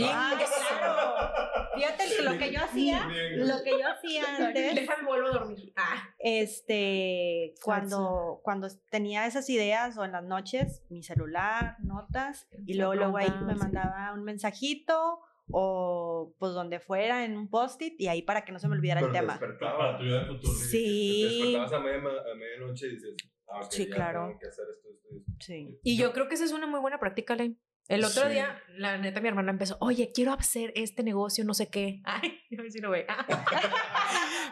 [1.79, 1.97] Claro.
[1.97, 5.73] Fíjate que lo que yo hacía, lo que yo hacía antes, Déjame vuelvo a dormir.
[5.77, 6.09] Ah.
[6.19, 12.95] este, cuando, cuando tenía esas ideas o en las noches, mi celular, notas, y luego,
[12.95, 18.23] luego ahí me mandaba un mensajito o pues donde fuera en un post-it y ahí
[18.23, 19.39] para que no se me olvidara el tema.
[19.39, 20.53] Para tu vida del futuro.
[20.53, 23.17] Sí, a, medianoche y dices,
[23.49, 24.27] ah, Sí, ya claro.
[24.27, 25.33] tengo que hacer esto, esto y esto.
[25.41, 25.81] sí.
[25.83, 27.57] Y yo creo que esa es una muy buena práctica, Ley.
[27.89, 28.33] El otro Sí.
[28.35, 32.03] día, la neta, mi hermana empezó, oye, quiero hacer este negocio, no sé qué.
[32.05, 33.07] Ay, ver si lo ve.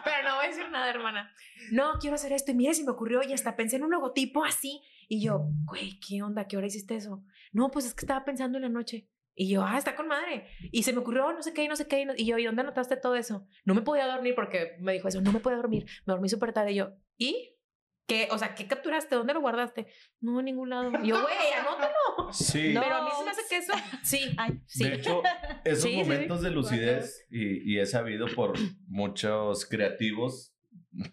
[0.03, 1.31] Pero no voy a decir nada, hermana.
[1.71, 2.51] No, quiero hacer esto.
[2.51, 4.81] Y mire, si me ocurrió y hasta pensé en un logotipo así.
[5.07, 6.47] Y yo, güey, ¿qué onda?
[6.47, 7.23] ¿Qué hora hiciste eso?
[7.51, 9.07] No, pues es que estaba pensando en la noche.
[9.35, 10.47] Y yo, ah, está con madre.
[10.71, 12.07] Y se me ocurrió no sé qué, no sé qué.
[12.17, 13.45] Y yo, ¿y dónde anotaste todo eso?
[13.65, 15.85] No me podía dormir porque me dijo eso, no me podía dormir.
[16.05, 16.71] Me dormí súper tarde.
[16.71, 17.53] Y yo, ¿y?
[18.07, 18.27] ¿Qué?
[18.31, 19.15] O sea, ¿qué capturaste?
[19.15, 19.87] ¿Dónde lo guardaste?
[20.21, 20.91] No, en ningún lado.
[21.03, 21.93] Yo, güey, anótalo.
[22.31, 22.73] Sí.
[22.73, 22.81] No.
[22.81, 24.83] Pero a mí se me hace que eso, sí, Ay, sí.
[24.83, 25.21] De hecho,
[25.63, 26.01] esos Sí, sí, sí.
[26.03, 28.53] momentos de lucidez, y, y he sabido por
[28.87, 30.53] muchos creativos,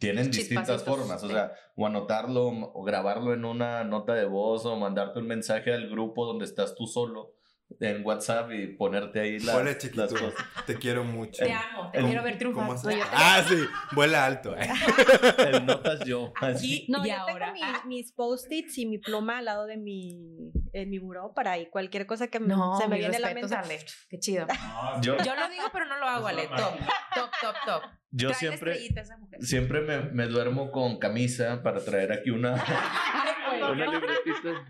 [0.00, 1.22] tienen distintas formas.
[1.22, 5.72] O sea, o anotarlo, o grabarlo en una nota de voz, o mandarte un mensaje
[5.72, 7.35] al grupo donde estás tú solo
[7.81, 10.03] en WhatsApp y ponerte ahí las, Ponle chiquito.
[10.03, 10.35] las cosas.
[10.66, 11.44] Te quiero mucho.
[11.44, 12.66] te amo, te El- quiero ver triunfar.
[12.66, 13.57] ¿Cómo se- No, yo te- Ah, sí.
[13.92, 14.57] Vuela alto.
[14.57, 14.68] eh.
[15.38, 16.33] El notas yo.
[16.40, 17.53] Aquí No, y yo ahora.
[17.53, 21.53] tengo mi- mis post-its y mi pluma al lado de mi, en mi buró para
[21.53, 23.55] ahí cualquier cosa que me- No, se me viene a la mente.
[23.55, 23.79] Ale.
[24.09, 24.46] Qué chido.
[24.46, 24.55] No,
[25.03, 26.46] Yo, Yo lo digo, pero no lo hago, Ale.
[26.46, 26.77] Top,
[27.14, 27.83] top, top, top.
[28.12, 29.42] yo Trae siempre, estrellita esa mujer.
[29.42, 32.55] siempre me, me duermo con camisa para traer aquí una,
[33.72, 34.64] una libretita.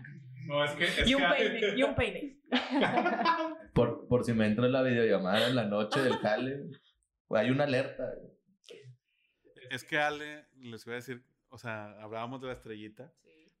[0.45, 0.85] No, es que.
[0.85, 2.39] Es Y un que- peine, y un peine.
[3.73, 6.69] Por, por si me entra la videollamada en la noche del jale.
[7.29, 8.13] Hay una alerta.
[9.69, 13.11] Es que Ale, les voy a decir, o sea, hablábamos de la estrellita,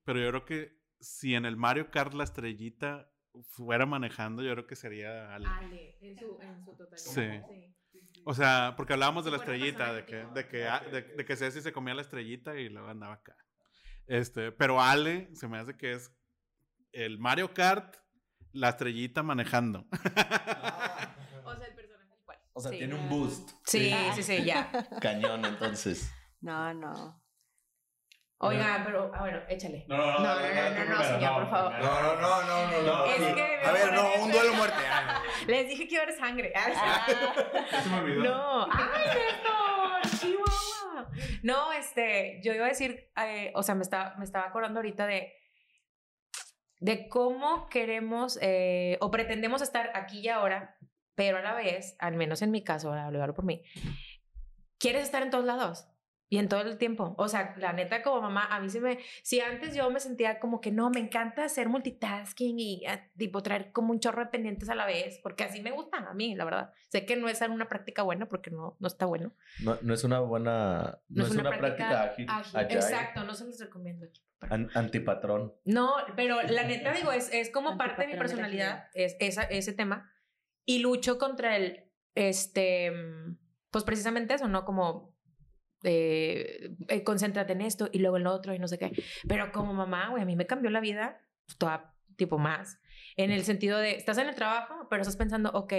[0.03, 3.11] pero yo creo que si en el Mario Kart la estrellita
[3.43, 5.47] fuera manejando, yo creo que sería Ale.
[5.47, 7.45] Ale, en su, en su totalidad.
[7.51, 8.01] Sí.
[8.23, 10.57] O sea, porque hablábamos de la estrellita, de que, de que,
[10.91, 13.35] de, de que Ceci se comía la estrellita y luego andaba acá.
[14.07, 16.11] Este, pero Ale se me hace que es
[16.95, 17.95] el Mario Kart,
[18.53, 19.85] la estrellita manejando.
[21.43, 22.37] O sea, el personaje igual.
[22.53, 22.77] O sea, Sí.
[22.77, 23.51] tiene un boost.
[23.65, 24.71] Sí, sí, sí, ya.
[25.01, 26.11] Cañón, entonces.
[26.41, 27.21] No, no.
[28.37, 29.85] Oiga, pero, ah, bueno, échale.
[29.87, 30.19] No, no, no.
[30.19, 31.71] No, no, no, señor, por favor.
[31.79, 32.81] No, no, no, no, no.
[32.83, 33.05] no.
[33.05, 34.77] Es que A ver, no, un duelo muerte.
[34.89, 36.53] Ah, Les dije que iba a haber sangre.
[36.55, 37.07] Ah,
[37.83, 38.23] Se me olvidó.
[38.23, 40.19] No, ¡ay, Néstor!
[40.19, 41.11] ¡Chihuahua!
[41.43, 45.07] No, este, yo iba a decir, eh, o sea, me estaba, me estaba acordando ahorita
[45.07, 45.33] de,
[46.85, 50.77] de cómo queremos eh, o pretendemos estar aquí y ahora,
[51.15, 53.63] pero a la vez, al menos en mi caso, ahora hablo por mí,
[54.77, 55.87] quieres estar en todos lados.
[56.27, 57.13] Y en todo el tiempo.
[57.19, 58.97] O sea, la neta, como mamá, a mí se me.
[59.21, 63.43] Si antes yo me sentía como que no, me encanta hacer multitasking y ah, tipo
[63.43, 66.33] traer como un chorro de pendientes a la vez, porque así me gustan a mí,
[66.35, 66.73] la verdad.
[66.89, 69.33] Sé que no es una práctica buena porque no, no está bueno.
[69.61, 70.99] No, no es una buena.
[71.09, 72.27] No, es una, práctica, ágil.
[72.29, 74.07] agile, Exacto, no se los recomiendo.
[74.41, 75.53] an- antipatrón.
[75.63, 79.43] No, pero la neta digo, es, es como parte de mi de personalidad, es, esa,
[79.43, 80.11] ese tema.
[80.65, 83.37] Y lucho contra el, este, mm,
[83.69, 84.65] pues precisamente eso, ¿no?
[84.65, 85.14] Como,
[85.85, 88.91] eh, eh, concéntrate en esto y luego en lo otro y no sé qué.
[89.27, 91.21] Pero como mamá, güey, a mí me cambió la vida,
[91.57, 92.79] toda, tipo más,
[93.17, 95.73] en el sentido de, estás en el trabajo, pero estás pensando, ok,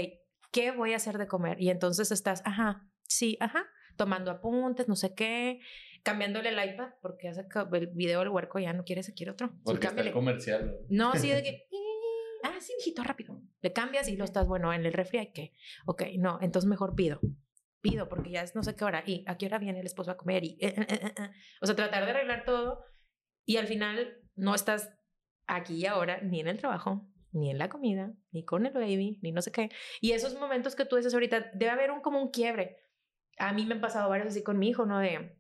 [0.53, 1.61] ¿qué voy a hacer de comer?
[1.61, 3.67] Y entonces estás, ajá, sí, ajá,
[3.97, 5.61] tomando apuntes, no sé qué,
[6.03, 9.49] cambiándole el iPad, porque hace el video del huerco ya no quiere, se quiere otro.
[9.49, 10.77] Sí, Porque está el comercial.
[10.89, 11.67] No, así de que.
[12.45, 13.43] Ah, sí, hijito, rápido.
[13.61, 15.53] Le cambias y lo estás, bueno, en el refri hay que.
[15.85, 17.19] Ok, no, entonces mejor pido.
[18.09, 19.03] Porque ya es no sé qué hora.
[19.07, 20.45] ¿Y a qué hora viene el esposo a comer?
[20.45, 21.31] Y, eh, eh, eh, eh.
[21.61, 22.85] O sea, tratar de arreglar todo.
[23.45, 24.93] Y al final no estás
[25.47, 29.19] aquí y ahora, ni en el trabajo, ni en la comida, ni con el baby,
[29.23, 29.71] ni no sé qué.
[30.01, 32.77] Y esos momentos que tú dices ahorita, debe haber un como un quiebre.
[33.39, 34.99] A mí me han pasado varios así con mi hijo, ¿no?
[34.99, 35.39] De.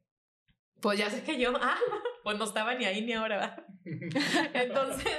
[0.81, 1.79] Pues ya sé que yo, ah,
[2.23, 3.67] pues no estaba ni ahí ni ahora, ¿verdad?
[4.55, 5.13] Entonces,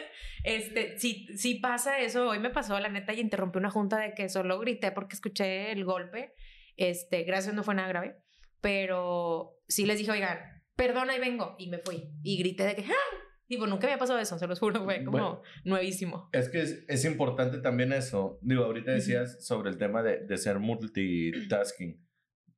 [0.43, 4.13] este, si, si pasa eso, hoy me pasó la neta y interrumpí una junta de
[4.13, 6.35] que solo grité porque escuché el golpe.
[6.77, 8.15] Este, gracias, no fue nada grave,
[8.61, 10.37] pero sí les dije, oigan,
[10.75, 11.55] perdona y vengo.
[11.57, 12.09] Y me fui.
[12.23, 13.17] Y grité de que, ¡ah!
[13.49, 15.41] Digo, nunca me ha pasado eso, se los juro, fue como Bueno.
[15.63, 16.29] nuevísimo.
[16.33, 18.39] Es que es, es importante también eso.
[18.41, 22.05] Digo, ahorita decías sobre el tema de, de ser multitasking.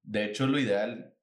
[0.01, 1.13] De hecho, lo ideal,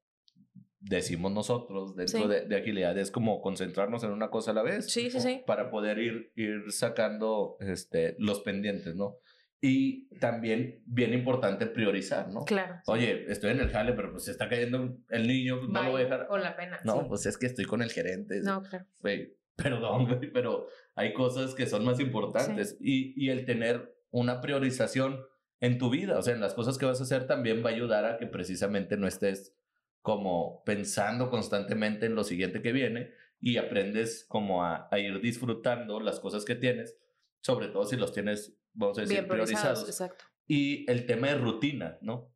[0.79, 2.27] decimos nosotros, dentro Sí.
[2.29, 4.89] de, de agilidad, es como concentrarnos en una cosa a la vez.
[4.89, 5.41] Sí, sí, sí.
[5.45, 9.17] Para poder ir, ir sacando este, los pendientes, ¿no?
[9.59, 12.45] Y también, bien importante, priorizar, ¿no?
[12.45, 12.75] Claro.
[12.85, 12.91] sí.
[12.91, 15.91] Oye, estoy en el jale, pero pues se está cayendo el niño, pues, no lo
[15.91, 16.27] voy a dejar.
[16.27, 16.79] Con la pena.
[16.83, 17.05] No, sí.
[17.07, 18.39] pues es que estoy con el gerente.
[18.41, 18.85] No, claro.
[18.99, 22.77] Güey, perdón, güey, pero hay cosas que son más importantes.
[22.79, 25.21] Y, y el tener una priorización
[25.59, 27.73] en tu vida, o sea, en las cosas que vas a hacer también va a
[27.73, 29.55] ayudar a que precisamente no estés
[30.01, 35.99] como pensando constantemente en lo siguiente que viene y aprendes como a, a ir disfrutando
[35.99, 36.97] las cosas que tienes,
[37.41, 39.89] sobre todo si los tienes, vamos a decir, Bien priorizados, priorizados.
[39.89, 40.25] exacto.
[40.47, 42.33] Y el tema de rutina, ¿no?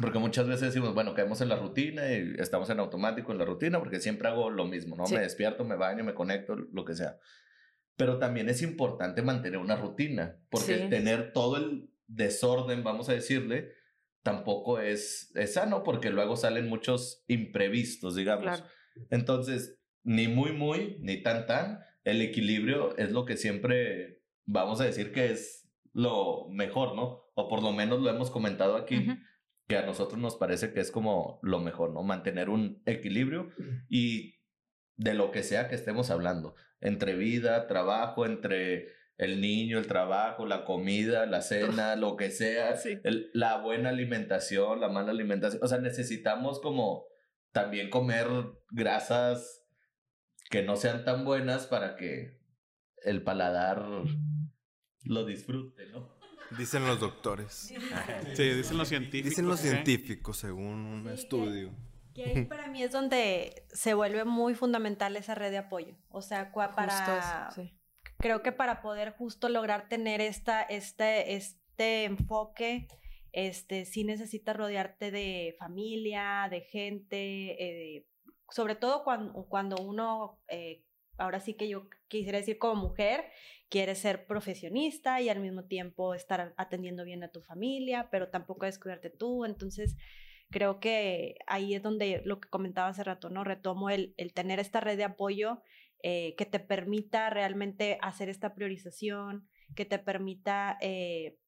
[0.00, 3.44] Porque muchas veces decimos, bueno, caemos en la rutina y estamos en automático en la
[3.44, 5.06] rutina porque siempre hago lo mismo, ¿no?
[5.06, 5.14] Sí.
[5.14, 7.18] Me despierto, me baño, me conecto, lo que sea.
[7.96, 10.88] pero también es importante mantener una rutina, porque Sí.
[10.88, 13.72] tener todo el desorden, vamos a decirle,
[14.22, 18.44] tampoco es, es sano, porque luego salen muchos imprevistos, digamos.
[18.44, 18.64] Claro.
[19.10, 24.84] Entonces, ni muy, muy, ni tan, tan, el equilibrio es lo que siempre vamos a
[24.84, 25.57] decir que es
[25.98, 27.24] lo mejor, ¿no?
[27.34, 29.08] O por lo menos lo hemos comentado aquí,
[29.66, 32.02] que a nosotros nos parece que es como lo mejor, ¿no?
[32.04, 33.50] Mantener un equilibrio
[33.88, 34.36] y
[34.96, 40.46] de lo que sea que estemos hablando, entre vida, trabajo, entre el niño, el trabajo,
[40.46, 42.98] la comida, la cena, lo que sea, Sí.
[43.02, 47.06] el- la buena alimentación, la mala alimentación, o sea, necesitamos como
[47.52, 48.28] también comer
[48.70, 49.64] grasas
[50.50, 52.38] que no sean tan buenas para que
[53.04, 53.84] el paladar
[55.08, 56.08] lo disfrute, ¿no?
[56.56, 57.52] Dicen los doctores.
[57.52, 59.30] Sí, dicen los científicos.
[59.30, 59.68] Dicen los ¿eh?
[59.70, 61.70] científicos, según un Sí, que- estudio.
[62.14, 65.94] Y ahí para mí es donde se vuelve muy fundamental esa red de apoyo.
[66.08, 67.78] O sea, cua- para, Justo eso, sí.
[68.16, 72.88] creo que para poder justo lograr tener esta, este, este enfoque,
[73.32, 78.06] este, sí necesitas rodearte de familia, de gente, eh,
[78.50, 80.82] sobre todo cuando, cuando uno, eh,
[81.18, 83.26] ahora sí que yo quisiera decir como mujer,
[83.68, 88.66] quiere ser profesionista y al mismo tiempo estar atendiendo bien a tu familia, pero tampoco
[88.66, 89.44] descuidarte tú.
[89.44, 89.96] Entonces,
[90.50, 93.44] creo que ahí es donde lo que comentaba hace rato, ¿no?
[93.44, 95.62] Retomo el, el tener esta red de apoyo
[96.02, 101.38] eh, que te permita realmente hacer esta priorización, que te permita eh,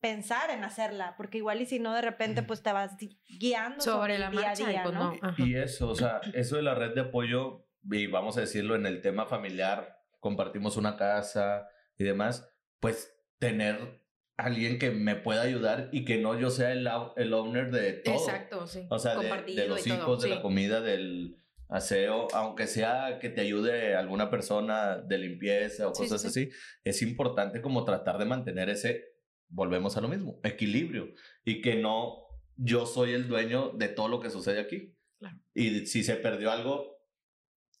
[0.00, 2.96] pensar en hacerla, porque igual y si no de repente pues te vas
[3.28, 5.14] guiando Sobre el la día a marcha y día, pues ¿no?
[5.38, 8.86] Y eso, o sea, eso de la red de apoyo, y vamos a decirlo en
[8.86, 9.95] el tema familiar,
[10.26, 14.02] compartimos una casa y demás, pues tener
[14.36, 18.16] alguien que me pueda ayudar y que no yo sea el, el owner de todo.
[18.16, 18.88] Exacto, sí.
[18.90, 20.42] O sea, de, de los hijos, todo, de la sí.
[20.42, 21.36] comida, del
[21.68, 26.26] aseo, aunque sea que te ayude alguna persona de limpieza o Sí, sí, cosas sí.
[26.26, 26.50] así,
[26.82, 29.04] es importante como tratar de mantener ese,
[29.48, 31.12] volvemos a lo mismo, equilibrio
[31.44, 34.92] y que no yo soy el dueño de todo lo que sucede aquí.
[35.20, 35.38] Claro.
[35.54, 36.95] Y si se perdió algo,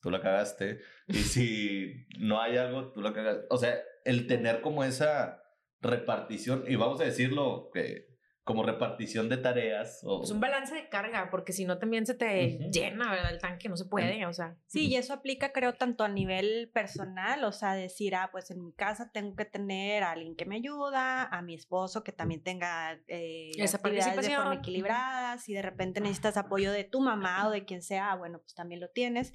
[0.06, 0.78] tú la cagaste.
[1.08, 3.46] Y si no hay algo, tú la cagaste.
[3.50, 5.42] O sea, el tener como esa
[5.80, 8.14] repartición, y vamos a decirlo que
[8.44, 10.02] como repartición de tareas.
[10.04, 12.70] O, Es un balance de carga, porque si no también se te Ujú.
[12.70, 13.32] llena, ¿verdad?
[13.32, 14.56] El tanque no se puede, o sea.
[14.66, 18.64] Sí, y eso aplica creo tanto a nivel personal, o sea, decir, ah, pues en
[18.64, 22.40] mi casa tengo que tener a alguien que me ayuda, a mi esposo que también
[22.40, 24.42] tenga eh, Esa actividades de participación.
[24.42, 28.38] forma equilibrada, si de repente necesitas apoyo de tu mamá o de quien sea, bueno,
[28.38, 29.34] pues también lo tienes,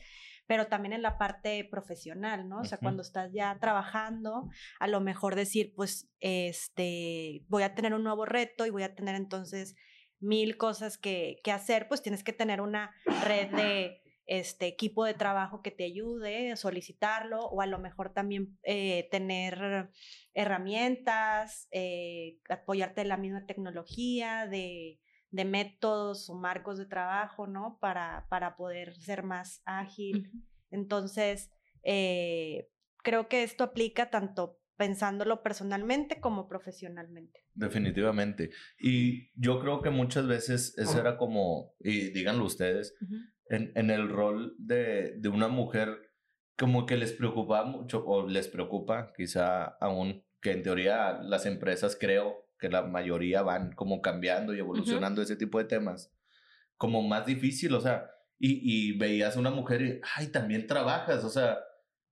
[0.51, 2.59] pero también en la parte profesional, ¿no?
[2.59, 4.49] O sea, cuando estás ya trabajando,
[4.81, 8.93] a lo mejor decir, pues, este, voy a tener un nuevo reto y voy a
[8.93, 9.77] tener entonces
[10.19, 15.13] mil cosas que, que hacer, pues tienes que tener una red de este equipo de
[15.13, 19.89] trabajo que te ayude, solicitarlo o a lo mejor también eh, tener
[20.33, 24.99] herramientas, eh, apoyarte en la misma tecnología, de,
[25.31, 27.77] de métodos o marcos de trabajo, ¿no?
[27.79, 30.29] Para, para poder ser más ágil.
[30.69, 31.49] Entonces,
[31.83, 32.69] eh,
[33.01, 37.45] creo que esto aplica tanto pensándolo personalmente como profesionalmente.
[37.53, 38.49] Definitivamente.
[38.79, 42.95] Y yo creo que muchas veces eso era como, y díganlo ustedes,
[43.47, 46.09] en, en el rol de, de una mujer,
[46.57, 51.95] como que les preocupaba mucho, o les preocupa quizá aún, que en teoría las empresas
[51.99, 56.13] creo que la mayoría van como cambiando y evolucionando ese tipo de temas,
[56.77, 61.23] como más difícil, o sea, y, y veías a una mujer y, ay, también trabajas,
[61.23, 61.57] o sea,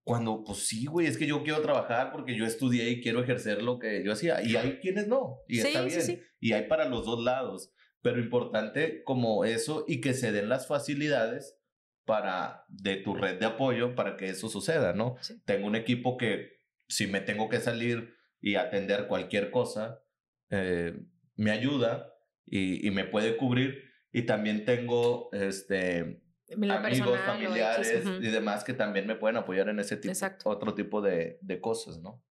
[0.03, 3.61] cuando, pues sí, güey, es que yo quiero trabajar porque yo estudié y quiero ejercer
[3.61, 6.21] lo que yo hacía, y hay quienes no, y Sí, está sí, bien, sí.
[6.39, 10.67] y hay para los dos lados, pero importante como eso y que se den las
[10.67, 11.59] facilidades
[12.05, 15.15] para de tu red de apoyo para que eso suceda, ¿no?
[15.21, 15.39] Sí.
[15.45, 16.57] Tengo un equipo que
[16.87, 20.01] si me tengo que salir y atender cualquier cosa,
[20.49, 20.99] eh,
[21.35, 22.13] me ayuda
[22.45, 23.83] y, y me puede cubrir.
[24.11, 29.69] Y también tengo este, Lo amigos, personal, familiares y demás que también me pueden apoyar
[29.69, 30.49] en ese tipo, Exacto.
[30.49, 32.23] otro tipo de, de cosas, ¿no?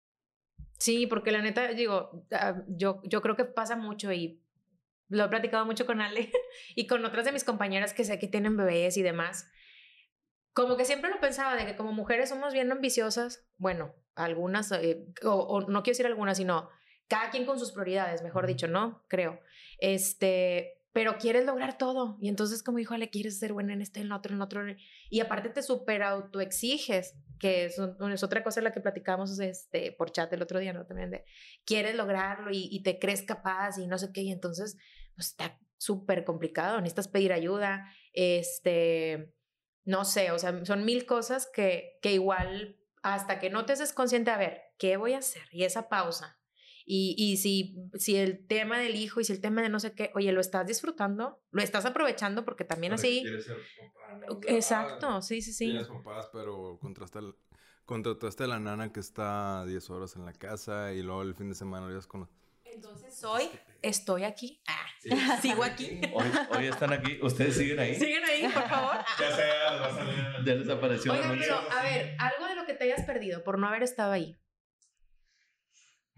[0.79, 4.43] Sí, porque la neta, digo, ah, yo, yo creo que pasa mucho y
[5.09, 6.31] lo he platicado mucho con Ale
[6.75, 9.51] y con otras de mis compañeras que sé que tienen bebés y demás.
[10.53, 15.07] Como que siempre lo pensaba de que como mujeres somos bien ambiciosas, bueno, algunas, eh,
[15.23, 16.69] o, o no quiero decir algunas, sino
[17.09, 19.05] cada quien con sus prioridades, mejor dicho, ¿no?
[19.09, 19.41] Creo.
[19.79, 22.19] Este, pero quieres lograr todo.
[22.21, 24.63] Y entonces, como dijo Ale, quieres ser buena en este, en otro, en otro.
[25.11, 29.39] Y aparte te super autoexiges, que es, un- es otra cosa de la que platicamos
[29.39, 30.87] este, por chat el otro día, ¿no?
[30.87, 31.25] También de
[31.65, 34.23] quieres lograrlo y, y te crees capaz y no sé qué.
[34.23, 34.77] Y entonces,
[35.15, 36.81] pues está súper complicado.
[36.81, 37.91] Necesitas pedir ayuda.
[38.13, 39.35] Este,
[39.85, 43.93] no sé, o sea, son mil cosas que, que igual hasta que no te haces
[43.93, 45.43] consciente, a ver, ¿qué voy a hacer?
[45.53, 46.38] Y esa pausa.
[46.91, 49.93] Y, y si, si el tema del hijo y si el tema de no sé
[49.93, 53.23] qué, oye, lo estás disfrutando, lo estás aprovechando porque también así...
[54.47, 55.67] Exacto, sí, sí, sí.
[55.67, 57.35] Tienes papás, pero contrasta el-
[57.85, 61.49] contrataste a la nana que está 10 horas en la casa y luego el fin
[61.51, 62.29] de semana lo llevas con...
[62.65, 63.51] Entonces hoy
[63.83, 64.63] estoy aquí.
[64.67, 66.01] Ah, sigo aquí.
[66.15, 66.27] Hoy,
[66.57, 67.19] hoy están aquí.
[67.23, 67.95] ¿Ustedes siguen ahí?
[67.95, 68.97] Siguen ahí, por favor.
[69.21, 70.15] Ya sea, les va a salir.
[70.45, 73.59] Ya desapareció la Oigan, pero a ver, algo de lo que te hayas perdido por
[73.59, 74.37] no haber estado ahí.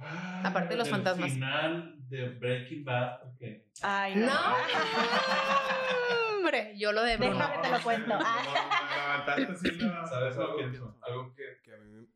[0.00, 1.32] Aparte de los El fantasmas.
[1.32, 3.22] final de Breaking Bad.
[3.28, 3.42] ok.
[3.82, 4.32] Ay, No,
[6.36, 7.36] hombre, yo lo de Bruno.
[7.38, 8.08] Déjame te lo cuento.
[8.08, 10.98] No, no, no, sí, no, ¿Sabes no algo, pienso.
[11.02, 12.06] algo que, que a mí...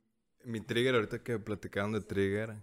[0.45, 2.55] Mi trigger, ahorita que platicaron de trigger,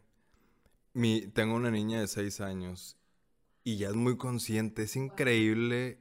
[0.94, 2.98] mi, tengo una niña de 6 años
[3.64, 4.84] y ya es muy consciente.
[4.84, 6.00] Es increíble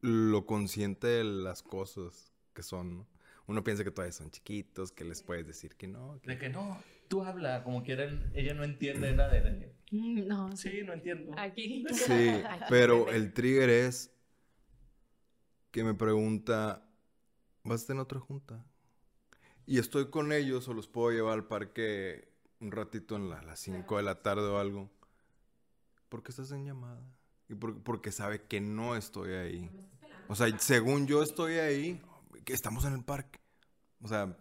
[0.00, 3.08] lo consciente de las cosas que son, ¿no?
[3.46, 6.20] Uno piensa que todavía son chiquitos, que les puedes decir que no.
[6.20, 8.30] que- De que no, tú habla como quieren.
[8.34, 11.32] Ella no entiende nada de Mm, No, Sí, no entiendo.
[11.36, 11.84] Aquí.
[11.90, 12.30] Sí,
[12.68, 14.12] pero el trigger es
[15.70, 16.86] que me pregunta,
[17.64, 18.64] ¿vas a tener otra junta?
[19.66, 22.28] Y estoy con ellos o los puedo llevar al parque
[22.60, 24.90] un ratito en la- las 5 de la tarde o algo.
[26.08, 27.00] ¿Por qué estás en llamada?
[27.48, 29.70] Y por- porque sabe que no estoy ahí.
[30.28, 32.00] O sea, según yo estoy ahí,
[32.44, 33.38] que estamos en el parque.
[34.02, 34.36] O sea,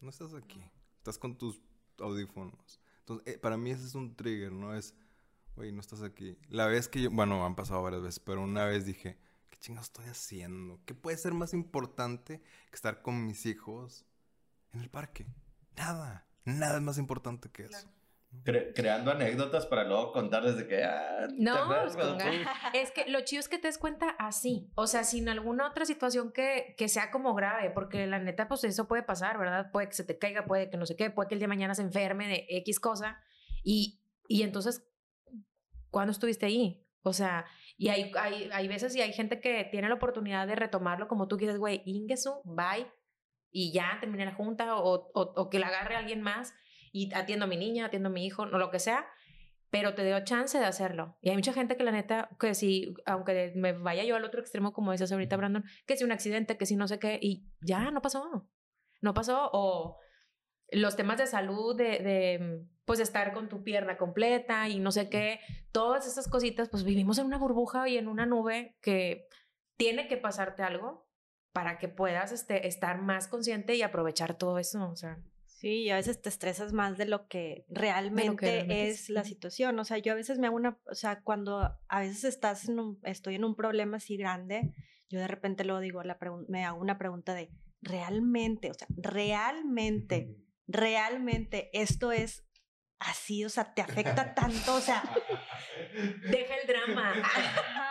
[0.00, 0.60] no estás aquí.
[0.98, 1.60] Estás con tus
[1.98, 2.80] audífonos.
[3.00, 4.74] Entonces, eh, para mí ese es un trigger, ¿no?
[4.74, 4.94] Es,
[5.56, 6.38] Oye, no estás aquí.
[6.48, 9.18] La vez que yo, bueno, han pasado varias veces, pero una vez dije,
[9.50, 10.80] ¿qué chingados estoy haciendo?
[10.86, 14.06] ¿Qué puede ser más importante que estar con mis hijos
[14.72, 15.26] en el parque?
[15.76, 17.88] Nada, nada es más importante que eso.
[18.44, 20.82] Cre- creando anécdotas para luego contar desde que.
[20.82, 22.18] Ah, ¿te No, pues, con
[22.74, 25.84] es que lo chido es que te des cuenta así, o sea, sin alguna otra
[25.84, 29.70] situación que, que sea como grave, porque la neta, pues eso puede pasar, ¿verdad?
[29.70, 31.54] Puede que se te caiga, puede que no sé qué, puede que el día de
[31.54, 33.20] mañana se enferme de X cosa,
[33.62, 34.82] y, y entonces,
[35.90, 36.84] ¿cuándo estuviste ahí?
[37.02, 37.44] O sea,
[37.76, 41.28] y hay, hay, hay veces y hay gente que tiene la oportunidad de retomarlo como
[41.28, 42.90] tú quieres, güey, Ingesu, bye,
[43.50, 46.54] y ya terminé la junta, o, o, o que la agarre alguien más,
[46.92, 49.06] y atiendo a mi niña, atiendo a mi hijo, no lo que sea,
[49.70, 51.16] pero te dio chance de hacerlo.
[51.22, 54.40] Y hay mucha gente que la neta, que si, aunque me vaya yo al otro
[54.40, 57.48] extremo, como dices ahorita, Brandon, que si un accidente, que si no sé qué, y
[57.62, 58.46] ya no pasó.
[59.00, 59.48] No pasó.
[59.54, 59.96] O
[60.70, 65.40] los temas de salud, de, pues estar con tu pierna completa y no sé qué,
[65.72, 69.26] todas esas cositas, pues vivimos en una burbuja y en una nube que
[69.78, 71.08] tiene que pasarte algo
[71.52, 74.90] para que puedas este, estar más consciente y aprovechar todo eso.
[74.90, 75.18] O sea,
[75.62, 79.78] Sí, y a veces te estresas más de lo que realmente, realmente es la situación.
[79.78, 82.80] O sea, yo a veces me hago una, o sea, cuando a veces estás en
[82.80, 84.74] un, estoy en un problema así grande,
[85.08, 90.34] yo de repente luego digo, la me hago una pregunta de, ¿realmente, o sea, realmente,
[90.66, 92.44] realmente esto es
[92.98, 95.04] así, o sea, te afecta tanto, o sea,
[96.28, 97.14] deja el drama.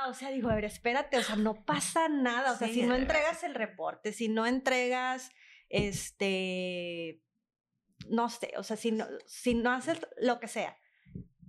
[0.09, 2.82] O sea, digo, a ver, espérate, o sea, no pasa nada, o sea, Sí, si
[2.82, 3.03] no verdad.
[3.03, 5.32] entregas el reporte, si no entregas,
[5.69, 7.22] este,
[8.10, 10.76] no sé, o sea, si no, si no haces lo que sea,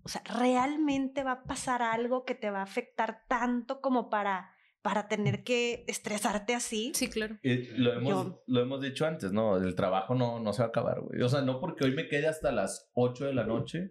[0.05, 4.51] o sea, realmente va a pasar algo que te va a afectar tanto como para,
[4.83, 6.91] para tener que estresarte así.
[6.95, 7.39] Sí, claro.
[7.43, 9.57] Y lo hemos, Yo- lo hemos dicho antes, ¿no?
[9.57, 11.23] El trabajo no, no se va a acabar, güey.
[11.23, 13.91] O sea, no porque hoy me quede hasta las 8 de la noche,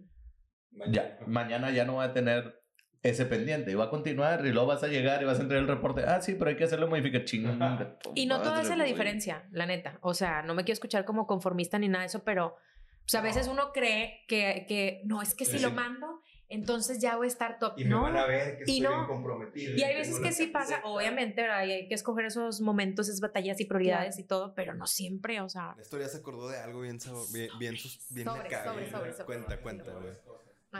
[0.90, 2.61] ya, mañana ya no voy a tener
[3.02, 5.62] ese pendiente y va a continuar y luego vas a llegar y vas a entregar
[5.64, 6.04] el reporte.
[6.06, 7.24] Ah, sí, pero hay que hacerlo modificar.
[7.24, 7.98] Chinga.
[7.98, 9.98] tu Y no todo hace la diferencia, la neta.
[10.02, 12.56] O sea, no me quiero escuchar como conformista ni nada de eso, pero
[13.04, 15.74] pues, a veces uno cree que, que no, es que si Pero lo sí.
[15.74, 17.72] mando, entonces ya voy a estar top.
[17.76, 18.02] Y me no.
[18.02, 19.08] van a ver que y estoy no.
[19.08, 19.76] comprometido.
[19.76, 21.64] Y hay veces que sí pasa, obviamente, ¿verdad?
[21.64, 25.40] Y hay que escoger esos momentos, esas batallas y prioridades y todo, pero no siempre,
[25.40, 25.74] o sea.
[25.76, 27.74] La historia se acordó de algo bien, sabo- bien, bien,
[28.10, 29.24] bien Sobre, acá, sobre, bien- sobre, sobre.
[29.24, 30.12] Cuenta, cuenta, güey.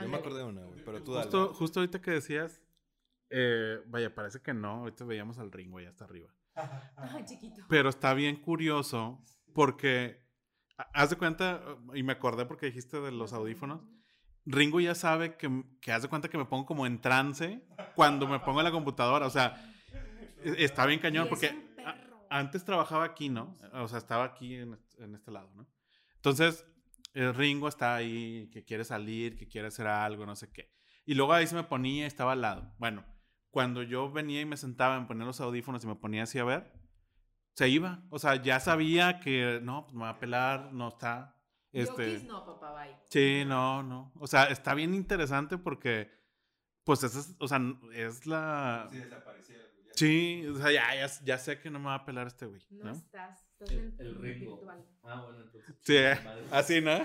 [0.01, 1.23] Yo me acordé de una, güey, pero tú dale.
[1.25, 2.61] Justo, justo ahorita que decías,
[3.29, 6.33] eh, vaya, parece que no, ahorita veíamos al Ringo ya está arriba.
[6.97, 7.63] Ay, chiquito.
[7.69, 9.23] Pero está bien curioso
[9.53, 10.21] porque,
[10.77, 11.61] ha- haz de cuenta,
[11.93, 13.81] y me acordé porque dijiste de los audífonos,
[14.45, 17.63] Ringo ya sabe que, que haz de cuenta que me pongo como en trance
[17.95, 19.73] cuando me pongo en la computadora, o sea,
[20.43, 21.55] e- está bien cañón porque
[22.29, 23.53] antes trabajaba aquí, ¿no?
[23.73, 25.67] O sea, estaba aquí en, en este lado, ¿no?
[26.15, 26.65] Entonces,
[27.13, 30.71] el Ringo está ahí, que quiere salir, que quiere hacer algo, no sé qué.
[31.05, 32.73] Y luego ahí se me ponía, estaba al lado.
[32.79, 33.05] Bueno,
[33.49, 36.43] cuando yo venía y me sentaba, me ponía los audífonos y me ponía así a
[36.43, 36.73] ver,
[37.55, 38.03] se iba.
[38.09, 41.39] O sea, ya sabía que no, pues me va a pelar, no está.
[41.71, 42.95] Este, Yokis no, papá, bye.
[43.09, 44.11] sí, no, no.
[44.19, 46.11] O sea, está bien interesante porque,
[46.83, 47.59] pues, esa es, o sea,
[47.93, 48.87] es la.
[48.91, 49.91] Sí, ya.
[49.95, 52.61] Sí, o sea, ya, ya, ya sé que no me va a pelar este güey,
[52.71, 52.91] No, ¿no?
[52.91, 54.61] estás El, el Ringo.
[55.03, 55.75] Ah, bueno, entonces.
[55.81, 56.17] Sí, eh,
[56.51, 56.99] así, ¿no?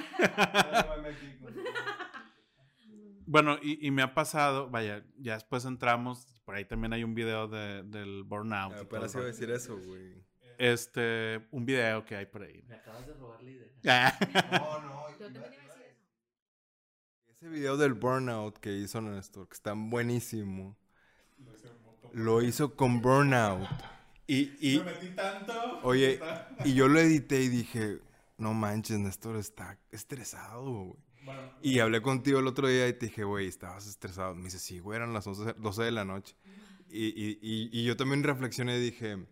[3.31, 7.15] Bueno, y, y me ha pasado, vaya, ya después entramos, por ahí también hay un
[7.15, 8.71] video de, del burnout.
[8.73, 9.27] y todo Apenas el iba a rollo.
[9.27, 10.15] decir eso, güey.
[10.57, 12.65] Este, un video que hay por ahí.
[12.67, 14.19] Me acabas de robar la idea.
[14.53, 15.11] No, no.
[15.11, 15.79] Yo también iba a decir eso.
[17.29, 20.79] Ese video del burnout que hizo Néstor, que está buenísimo,
[22.15, 23.69] lo hizo con burnout.
[24.29, 25.81] Y, y, Me metí tanto.
[25.83, 26.21] Oye,
[26.65, 27.99] y yo lo edité y dije,
[28.37, 30.99] no manches, Néstor está estresado, güey.
[31.25, 34.35] Bueno, Y hablé contigo el otro día y te dije, güey, estabas estresado.
[34.35, 36.37] Me dice, sí, güey, eran las 11, 12 de la noche.
[36.91, 39.27] Y, y, y, y yo también reflexioné y dije,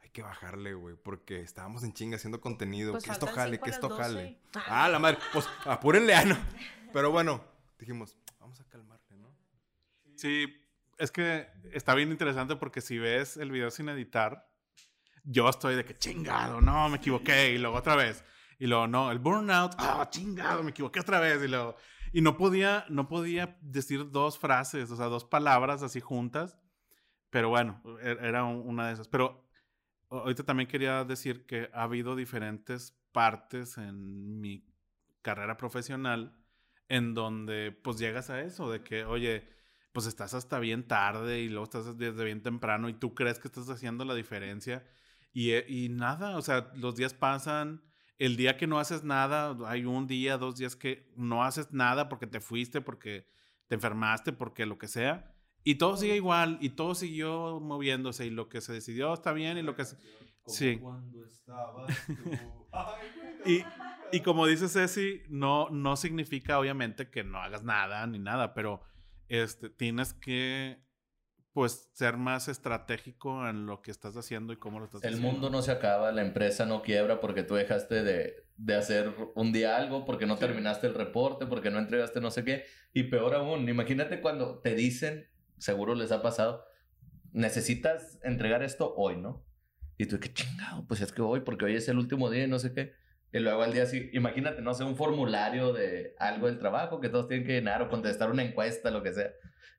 [0.00, 2.92] hay que bajarle, güey, porque estábamos en chinga haciendo contenido.
[2.92, 4.38] Pues que esto jale, que esto las jale.
[4.52, 4.66] 12.
[4.68, 6.38] Ah, la madre, pues apúrenle, ah, no.
[6.92, 7.44] Pero bueno,
[7.78, 9.34] dijimos, vamos a calmarle, ¿no?
[10.14, 10.46] Sí,
[10.98, 14.48] es que está bien interesante porque si ves el video sin editar,
[15.24, 18.24] yo estoy de que chingado, no, me equivoqué, y luego otra vez.
[18.58, 21.42] Y luego, no, el burnout, ah, chingado, me equivoqué otra vez.
[21.42, 21.76] Y luego,
[22.12, 26.58] y no podía, no podía decir dos frases, o sea, dos palabras así juntas.
[27.30, 29.08] Pero bueno, e- era un- una de esas.
[29.08, 29.48] Pero
[30.10, 34.64] ahorita también quería decir que ha habido diferentes partes en mi
[35.22, 36.34] carrera profesional
[36.88, 39.46] en donde pues llegas a eso, de que, oye,
[39.92, 43.48] pues estás hasta bien tarde y luego estás desde bien temprano y tú crees que
[43.48, 44.86] estás haciendo la diferencia
[45.32, 47.82] y, eh, y nada, o sea, los días pasan,
[48.18, 52.08] el día que no haces nada, hay un día, dos días que no haces nada
[52.08, 53.26] porque te fuiste, porque
[53.66, 55.34] te enfermaste, porque lo que sea,
[55.64, 59.58] y todo sigue igual y todo siguió moviéndose y lo que se decidió está bien
[59.58, 59.84] y lo que...
[59.84, 59.96] se-
[60.46, 60.78] Sí.
[60.78, 62.14] Cuando estabas tú.
[62.72, 63.62] Ay.
[64.12, 68.54] Y, y como dice Ceci, no, no significa obviamente que no hagas nada ni nada,
[68.54, 68.80] pero
[69.28, 70.82] este, tienes que
[71.52, 75.32] pues ser más estratégico en lo que estás haciendo y cómo lo estás El haciendo.
[75.32, 79.52] mundo no se acaba, la empresa no quiebra porque tú dejaste de, de hacer un
[79.52, 82.64] día algo, porque no terminaste el reporte, porque no entregaste no sé qué.
[82.92, 85.26] Y peor aún, imagínate cuando te dicen,
[85.58, 86.64] seguro les ha pasado,
[87.32, 89.44] necesitas entregar esto hoy, ¿no?
[89.96, 92.48] Y tú, qué chingado, pues es que hoy, porque hoy es el último día y
[92.48, 92.92] no sé qué.
[93.32, 97.08] Y luego al día sí, imagínate, no sé, un formulario de algo del trabajo que
[97.10, 99.30] todos tienen que llenar o contestar una encuesta, lo que sea.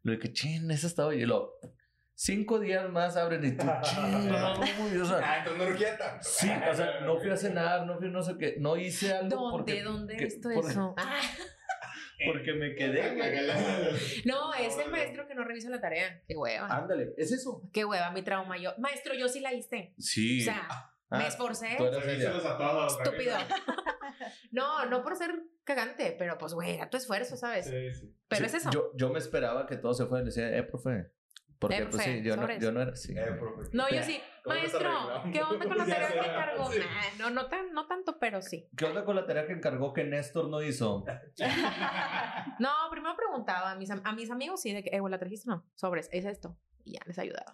[0.03, 1.23] Lo que, ching, eso está hoy.
[1.23, 1.55] Y luego,
[2.13, 6.05] cinco días más abren y tú, chingado, güey, o sea, Ah, entonces no.
[6.21, 9.29] Sí, o sea, no fui a cenar, no fui no sé qué, no hice algo
[9.29, 9.51] ¿Dónde?
[9.57, 9.83] porque...
[9.83, 10.93] ¿Dónde he que- visto por- eso?
[10.97, 11.19] Ah,
[12.25, 13.15] Porque me quedé,
[14.25, 16.21] no, es el maestro que no revisa la tarea.
[16.27, 16.67] Qué hueva.
[16.67, 17.61] Ándale, ¿es eso?
[17.71, 18.57] Qué hueva, mi trauma.
[18.57, 19.93] Yo, maestro, yo sí la hice.
[19.97, 20.41] Sí.
[20.41, 20.67] O sea,
[21.11, 21.75] Ah, me esforcé.
[21.77, 22.99] tú eres a todos.
[23.01, 23.35] Estúpido.
[24.51, 27.65] No, no por ser cagante, pero pues, güey, era tu esfuerzo, ¿sabes?
[27.67, 28.13] Sí, sí.
[28.27, 28.69] Pero Sí, es eso.
[28.71, 31.11] Yo, yo me esperaba que todo se fuera y le decía, eh, profe.
[31.57, 33.13] Porque, Eh, pues profe, sí, yo no, yo no era así.
[33.17, 33.69] Eh, profe.
[33.71, 34.19] No, yo sí.
[34.43, 35.31] ¿Cómo nos Maestro?
[35.31, 36.71] ¿qué onda con la tarea que encargó?
[36.71, 36.79] Sí.
[36.79, 38.67] Nah, no, no, tan, no tanto, pero sí.
[38.75, 41.05] ¿Qué onda con la tarea que encargó que Néstor no hizo?
[42.59, 45.49] No, primero preguntaba a mis, a mis amigos, sí, de que, eh, güey, la trajiste,
[45.49, 46.57] no, sobres, es esto.
[46.83, 47.53] Y ya les ayudaba.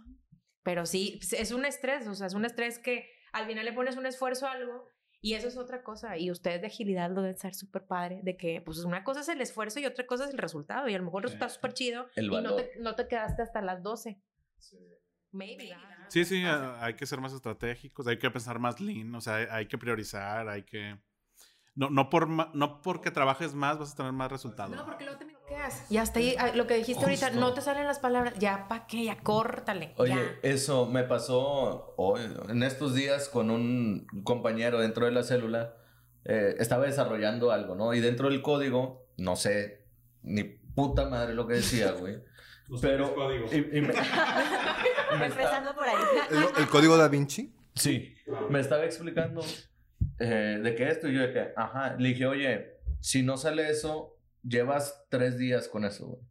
[0.64, 3.73] Pero sí, pues, es un estrés, o sea, es un estrés que al final le
[3.73, 4.89] pones un esfuerzo a algo
[5.21, 6.17] y eso es otra cosa.
[6.17, 9.27] Y ustedes de agilidad lo deben ser súper padre, de que, pues, una cosa es
[9.27, 10.88] el esfuerzo y otra cosa es el resultado.
[10.88, 13.07] Y a lo mejor el resultado es súper chido El y no te, no te
[13.09, 14.21] quedaste hasta las 12.
[15.31, 15.75] Maybe.
[16.07, 19.36] Sí, sí, ah, hay que ser más estratégicos, hay que pensar más lean, o sea,
[19.36, 20.97] hay, hay que priorizar, hay que...
[21.73, 24.73] No, no, por, no porque trabajes más vas a tener más resultados.
[24.73, 25.34] No, porque luego te.
[25.89, 28.34] Y hasta ahí, ah, lo que dijiste ahorita, no te salen las palabras.
[28.39, 29.04] Ya, ¿pa' qué?
[29.06, 29.93] Ya, córtale.
[29.98, 30.36] Oye, ya.
[30.43, 35.76] eso me pasó hoy, en estos días con un compañero dentro de la célula.
[36.28, 37.93] eh, estaba desarrollando algo, ¿no?
[37.93, 39.86] Y dentro del código, no sé
[40.24, 42.18] ni puta madre lo que decía, güey.
[42.82, 43.14] Pero.
[43.52, 45.96] y- y me- me está- Empezando por ahí.
[46.32, 47.54] ¿El, el código da Vinci?
[47.76, 48.16] Sí,
[48.50, 49.41] me estaba explicando
[50.18, 53.70] eh, de qué esto y yo de que, ajá, le dije, oye, si no sale
[53.70, 54.14] eso,
[54.48, 56.22] llevas tres días con eso, güey.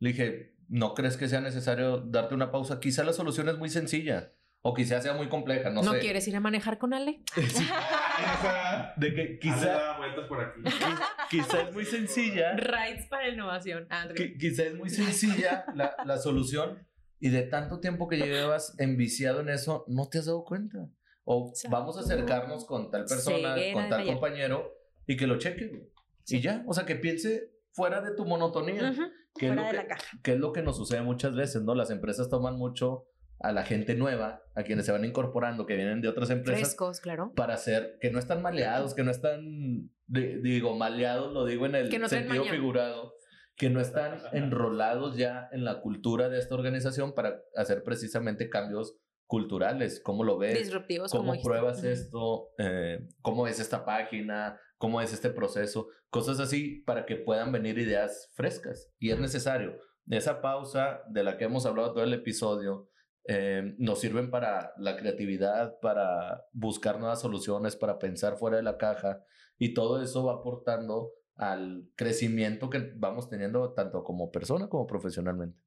[0.00, 2.78] Le dije, ¿no crees que sea necesario darte una pausa?
[2.80, 5.98] Quizá la solución es muy sencilla o quizá sea muy compleja, no, ¿No, sé.
[6.00, 7.22] quieres ir a manejar con Ale?
[7.36, 10.60] Esa- De que Ale quizá, da vueltas por aquí.
[11.30, 13.86] quizá es muy sencilla, Rights para innovación.
[13.90, 14.16] Andrew.
[14.16, 16.86] qui- quizá es muy sencilla la, la solución
[17.20, 20.88] y de tanto tiempo que llevas enviciado en eso, no te has dado cuenta.
[21.24, 24.72] O vamos a acercarnos con tal persona, Ceguera con tal compañero
[25.06, 25.90] y que lo cheque.
[26.30, 26.40] Güey.
[26.40, 28.90] Y ya, o sea, que piense fuera de tu monotonía.
[28.90, 29.02] Ujú.
[29.34, 30.18] que es Fuera lo de que- la caja.
[30.24, 31.74] que es lo que nos sucede muchas veces, ¿no?
[31.76, 33.04] Las empresas toman mucho
[33.40, 37.00] a la gente nueva, a quienes se van incorporando, que vienen de otras empresas, Frescos,
[37.00, 37.32] claro.
[37.36, 41.76] para hacer que no están maleados, que no están, di- digo, maleados, lo digo en
[41.76, 43.12] el Que no sentido figurado,
[43.54, 48.96] que no están enrolados ya en la cultura de esta organización para hacer precisamente cambios
[49.28, 50.00] culturales.
[50.02, 50.58] ¿Cómo lo ves?
[50.58, 51.48] Disruptivos, como ¿Cómo dijiste.
[51.48, 52.48] pruebas esto?
[52.58, 54.58] Eh, ¿Cómo es esta página?
[54.78, 55.88] ¿Cómo es este proceso?
[56.08, 58.90] Cosas así para que puedan venir ideas frescas.
[58.98, 59.76] Y es necesario.
[60.08, 62.88] Esa pausa de la que hemos hablado todo el episodio
[63.24, 68.78] eh, nos sirven para la creatividad, para buscar nuevas soluciones, para pensar fuera de la
[68.78, 69.22] caja.
[69.58, 75.58] Y todo eso va aportando al crecimiento que vamos teniendo tanto como persona como profesionalmente.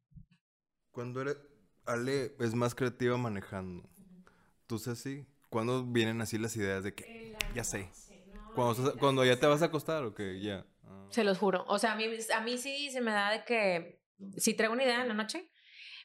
[0.92, 1.38] Cuando eres,
[1.86, 3.90] Ale es más creativa manejando.
[4.68, 5.28] ¿Tú Ceci?
[5.50, 7.90] ¿Cuándo vienen así las ideas de que ya sé?
[8.56, 10.66] Cuando, estás- cuando ya te vas a acostar o que ya.
[10.86, 11.06] Ah.
[11.10, 11.64] Se los juro.
[11.68, 14.02] O sea, a mí, a mí sí se me da de que
[14.38, 15.50] si traigo una idea en la noche,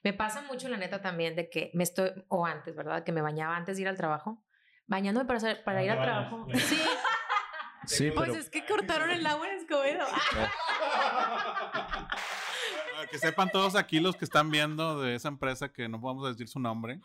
[0.02, 3.02] me pasa mucho la neta también de que me estoy, o antes, ¿verdad?
[3.04, 4.44] Que me bañaba antes de ir al trabajo.
[4.86, 6.46] Bañándome para, hacer- para Ah, ir al trabajo.
[6.54, 6.80] Sí,
[7.86, 10.04] Sí, pues pero es que cortaron el agua en Escobedo.
[12.94, 16.24] Para que sepan todos aquí los que están viendo de esa empresa que no vamos
[16.26, 17.00] a decir su nombre,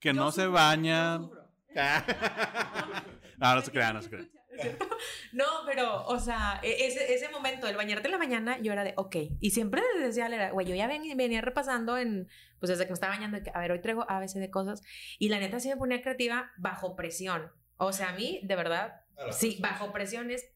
[0.00, 1.30] que no se bañan.
[1.30, 1.30] no,
[3.54, 4.30] no se crean, no se crean.
[5.32, 8.84] No, pero, o sea, e- ese, ese momento, el bañarte en la mañana, yo era
[8.84, 9.16] de, ok.
[9.40, 12.28] Y siempre decía, era, güey, yo ya ven- venía repasando en,
[12.60, 14.82] pues desde que me estaba bañando, a ver, hoy traigo a veces de cosas.
[15.18, 17.50] Y la neta sí me ponía creativa bajo presión.
[17.78, 19.00] O sea, a mí, de verdad,
[19.32, 20.48] sí, bajo presión es...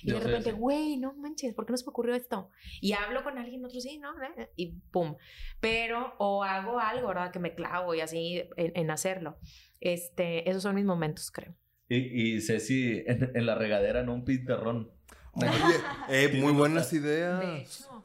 [0.00, 2.50] Y Yo de repente, güey, no manches, ¿por qué no se me ocurrió esto?
[2.80, 4.10] Y hablo con alguien, otro sí, ¿no?
[4.22, 5.16] Eh, Y pum.
[5.60, 7.32] Pero, o hago algo, ¿verdad?
[7.32, 9.38] Que me clavo y así en, en hacerlo.
[9.80, 11.56] Este, esos son mis momentos, creo.
[11.88, 14.90] Y, y Ceci en, en la regadera, no un pintarrón.
[15.32, 15.48] Oye,
[16.10, 17.44] eh, muy buenas De ideas.
[17.44, 18.04] hecho,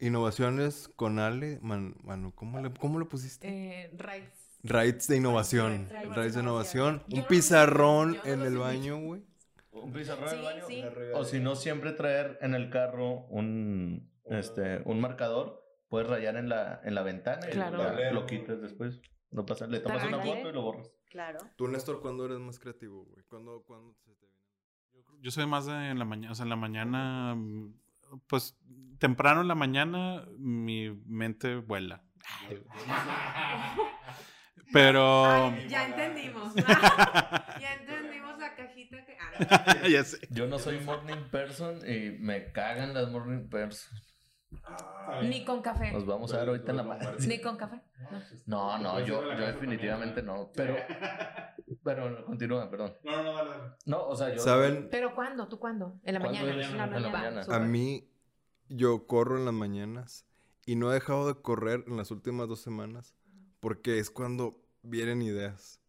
[0.00, 1.58] Innovaciones con Ale.
[1.60, 3.48] Man, mano, ¿cómo le, cómo le pusiste?
[3.48, 4.58] eh, Rights.
[4.62, 5.88] Rights de innovación.
[5.90, 7.02] Rights de Rights de innovación.
[7.08, 9.22] Yo Un no pizarrón en el baño, güey.
[9.72, 10.64] Un pizarrón en el baño.
[10.68, 10.84] sí.
[11.14, 15.64] O si no, siempre traer en el carro un, este, un marcador.
[15.88, 17.98] Puedes rayar en la, en la ventana y Claro.
[17.98, 19.00] ya lo quitas después.
[19.30, 20.90] No pasa, le tomas una foto y lo borras.
[21.08, 21.38] Claro.
[21.56, 23.22] Tú, Néstor, ¿cuándo eres más creativo, güey?
[23.24, 24.42] ¿Cuándo, cuándo se te viene?
[24.92, 27.74] Yo, yo soy más de en la mañana, o sea, en la mañana, mm,
[28.26, 28.58] pues
[28.98, 32.02] temprano en la mañana mi mente vuela.
[34.72, 35.56] Pero...
[35.66, 36.54] ya entendimos.
[36.54, 39.16] ya entendimos la cajita que.
[39.18, 40.18] ah, ya sé.
[40.30, 43.48] Yo no soy morning person y me cagan las morning
[45.22, 45.92] Ni con café.
[45.92, 47.16] Nos vamos a ver ahorita en la mañana.
[47.26, 47.80] Ni con café.
[48.46, 48.78] No.
[48.78, 50.50] No, no, yo, yo definitivamente no.
[50.54, 50.76] Pero,
[51.82, 52.94] pero continúa, perdón.
[53.04, 53.76] No, no, no.
[53.86, 54.40] No, o sea, yo.
[54.40, 54.88] ¿Saben?
[54.90, 55.48] ¿Pero cuándo?
[55.48, 55.98] ¿Tú cuándo?
[56.04, 56.62] En la ¿Cuándo mañana.
[56.62, 57.42] En la mañana.
[57.48, 58.08] A mí,
[58.68, 60.26] yo corro en las mañanas
[60.66, 63.14] y no he dejado de correr en las últimas dos semanas
[63.60, 65.80] porque es cuando vienen ideas.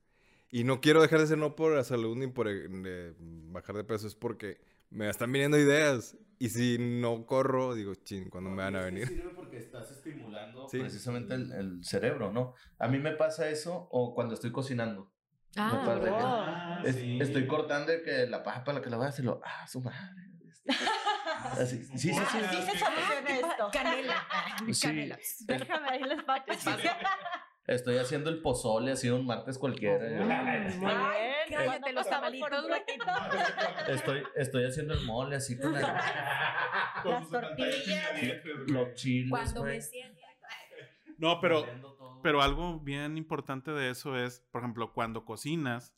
[0.52, 3.84] Y no quiero dejar de ser no por la salud ni por eh, bajar de
[3.84, 6.18] peso, es porque me están viniendo ideas.
[6.42, 9.08] Y si no corro, digo, chin, ¿cuándo me van a venir?
[9.10, 10.80] Sirve porque estás estimulando Sí.
[10.80, 12.54] precisamente el, el cerebro, ¿no?
[12.78, 15.12] A mí me pasa eso o cuando estoy cocinando.
[15.58, 16.20] Ah, Me pasa que- wow.
[16.22, 17.20] Ah, Es- sí.
[17.20, 20.00] Estoy cortando que la papa, la que la voy a hacer, lo, ah, su madre.
[21.60, 22.14] Así, sí, sí, sí.
[22.14, 23.70] Se soluciona esto.
[23.74, 24.28] Canela.
[24.74, 24.82] Sí.
[24.88, 25.18] Canela.
[25.46, 26.66] Déjame ahí las patas.
[27.70, 30.04] Estoy haciendo el pozole así un martes cualquiera.
[30.04, 30.80] Oh, Muy Ay, bien.
[30.80, 31.06] ¿cuándo
[31.50, 32.50] Cállate los tamalitos?
[33.88, 35.86] Estoy, estoy haciendo el mole así con el-
[37.04, 38.44] Con Las tortillas.
[38.68, 39.30] los chiles.
[39.30, 40.20] Cuando me siento.
[41.18, 41.66] No, pero,
[42.24, 45.94] pero algo bien importante de eso es, por ejemplo, cuando cocinas,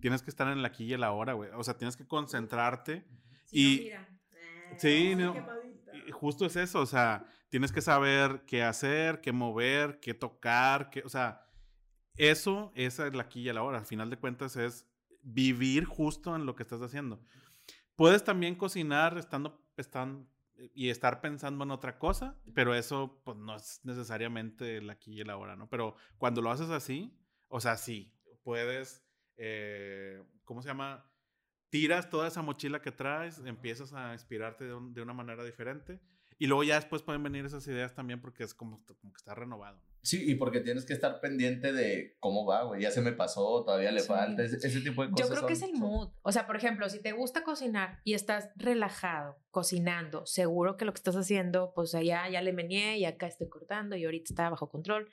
[0.00, 1.50] tienes que estar en el aquí y el ahora, güey.
[1.54, 3.04] O sea, tienes que concentrarte.
[3.52, 3.90] Y-
[4.78, 5.34] Sí, no.
[6.12, 11.02] Justo es eso, o sea, tienes que saber qué hacer, qué mover, qué tocar, qué,
[11.04, 11.46] o sea,
[12.16, 13.78] eso, es la aquí y el ahora.
[13.78, 14.86] Al final de cuentas es
[15.22, 17.20] vivir justo en lo que estás haciendo.
[17.96, 20.28] Puedes también cocinar estando, están,
[20.74, 25.20] y estar pensando en otra cosa, pero eso pues no es necesariamente el aquí y
[25.20, 25.68] el ahora, ¿no?
[25.68, 29.04] Pero cuando lo haces así, o sea, sí, puedes,
[29.36, 31.04] eh, ¿cómo se llama?
[31.68, 36.00] Tiras toda esa mochila que traes, empiezas a inspirarte de una manera diferente
[36.40, 39.34] y luego ya después pueden venir esas ideas también porque es como, como que está
[39.34, 39.80] renovado.
[40.02, 42.80] Sí, y porque tienes que estar pendiente de cómo va, güey.
[42.80, 44.08] Ya se me pasó, todavía le Sí.
[44.08, 44.42] falta.
[44.42, 45.30] Ese, ese tipo de Yo cosas.
[45.32, 46.08] creo que es son- el son- mood.
[46.22, 50.92] O sea, por ejemplo, si te gusta cocinar y estás relajado, cocinando, seguro que lo
[50.94, 54.48] que estás haciendo, pues allá ya le meneé y acá estoy cortando y ahorita está
[54.48, 55.10] bajo control.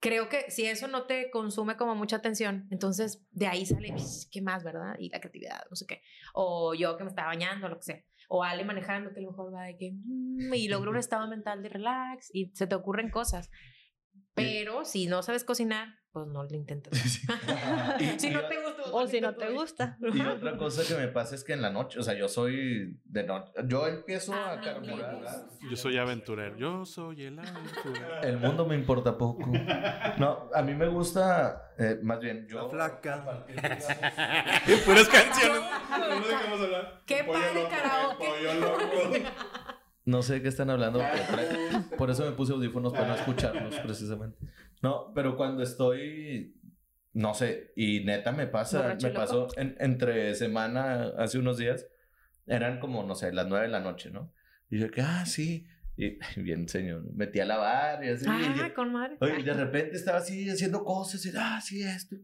[0.00, 4.28] Creo que si eso no te consume como mucha atención, entonces de ahí sale, "Ps,
[4.30, 4.94] ¿qué más, verdad?
[4.98, 6.02] Y la creatividad, no sé qué.
[6.34, 8.04] O yo que me estaba bañando, lo que sea.
[8.28, 11.28] O Ale manejando, que a lo mejor va de que, "Mm", y logra un estado
[11.28, 13.50] mental de relax y se te ocurren cosas.
[14.36, 17.22] Pero si no sabes cocinar, pues no lo intentes.
[17.98, 18.82] Y- si y no o- te gusta.
[18.92, 19.98] O si no te gusta.
[20.00, 22.98] Y otra cosa que me pasa es que en la noche, o sea, yo soy
[23.04, 25.20] de noche, yo empiezo a no, carburar.
[25.68, 26.56] Yo soy aventurero.
[26.56, 28.22] Yo soy el aventurero.
[28.22, 29.50] El mundo me importa poco.
[30.18, 32.62] No, a mí me gusta, eh, más bien, yo...
[32.64, 33.44] La flaca.
[34.84, 35.60] Puras canciones.
[35.60, 37.02] No sé qué vamos a hablar.
[37.06, 38.26] ¡Qué Pollo padre loco, karaoke!
[38.26, 39.28] Pollo loco.
[40.06, 43.74] No sé de qué están hablando, pero por eso me puse audífonos para no escucharlos,
[43.80, 44.38] precisamente.
[44.82, 46.54] No, pero cuando estoy,
[47.12, 49.26] no sé, y neta me pasa, Borracho me loco.
[49.26, 51.86] pasó en- entre semana, hace unos días,
[52.46, 54.32] eran como, no sé, las nueve de la noche, ¿no?
[54.70, 58.26] Y yo que, ah, sí, y bien, señor, metí a lavar y así.
[58.26, 59.16] y Ah, yo- con madre.
[59.20, 62.14] Oye, y de repente estaba así haciendo cosas y, ah, sí, esto.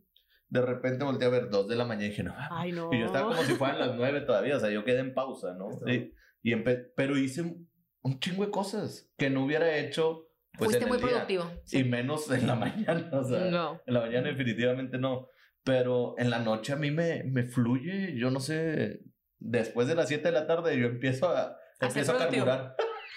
[0.49, 2.91] De repente volteé a ver dos de la mañana y dije, no, Ay, no.
[2.93, 5.55] y yo estaba como si fueran las nueve todavía, o sea, yo quedé en pausa,
[5.55, 5.71] ¿no?
[5.71, 6.13] Estaba- Y,
[6.45, 6.55] y
[6.95, 7.57] pero hice
[8.03, 10.29] un, chingo de cosas que no hubiera hecho
[10.59, 11.07] pues, Fuiste muy día.
[11.09, 11.51] productivo.
[11.71, 13.81] Y menos en la mañana, o sea, No.
[13.87, 15.29] en la mañana definitivamente no.
[15.65, 19.01] Pero en la noche a mí me, me fluye, yo no sé,
[19.39, 22.75] después de las 7 de la tarde yo empiezo a, A empiezo a carburar.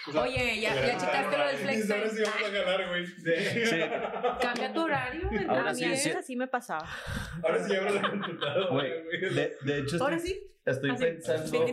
[0.08, 2.10] O sea, Oye, ya, ya checaste lo del flex Ahora time.
[2.16, 3.06] sí vamos a ganar, güey.
[3.06, 3.80] Sí.
[4.40, 5.30] Cambia tu horario.
[5.48, 6.08] Ahora a sí, mí sí.
[6.08, 6.88] veces así me pasaba.
[7.42, 9.34] Ahora sí abro la computadora, Güey, güey.
[9.34, 10.45] De, de hecho, Ahora estoy, sí.
[10.66, 11.66] Estoy Así, pensando...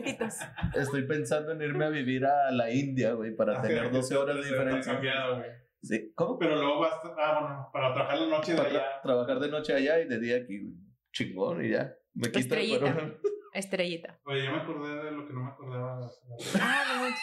[0.76, 4.44] Estoy pensando en irme a vivir a la India, güey, para tener 12 horas de
[4.44, 4.94] diferencia.
[4.94, 5.44] cambiado.
[5.82, 6.40] Sí, ¿cómo?
[6.40, 6.94] Pero luego vas.
[7.18, 8.80] Ah, bueno, para trabajar la noche de Para allá.
[8.80, 10.74] tra- trabajar de noche allá y de día aquí, güey.
[11.12, 11.94] Chingón y ya.
[12.14, 12.94] Me quito el Estrellita.
[12.94, 13.14] corona.
[13.54, 14.20] Estrellita.
[14.26, 16.10] Oye, yo me acordé de lo que no me acordaba.
[16.62, 17.16] Ah, no.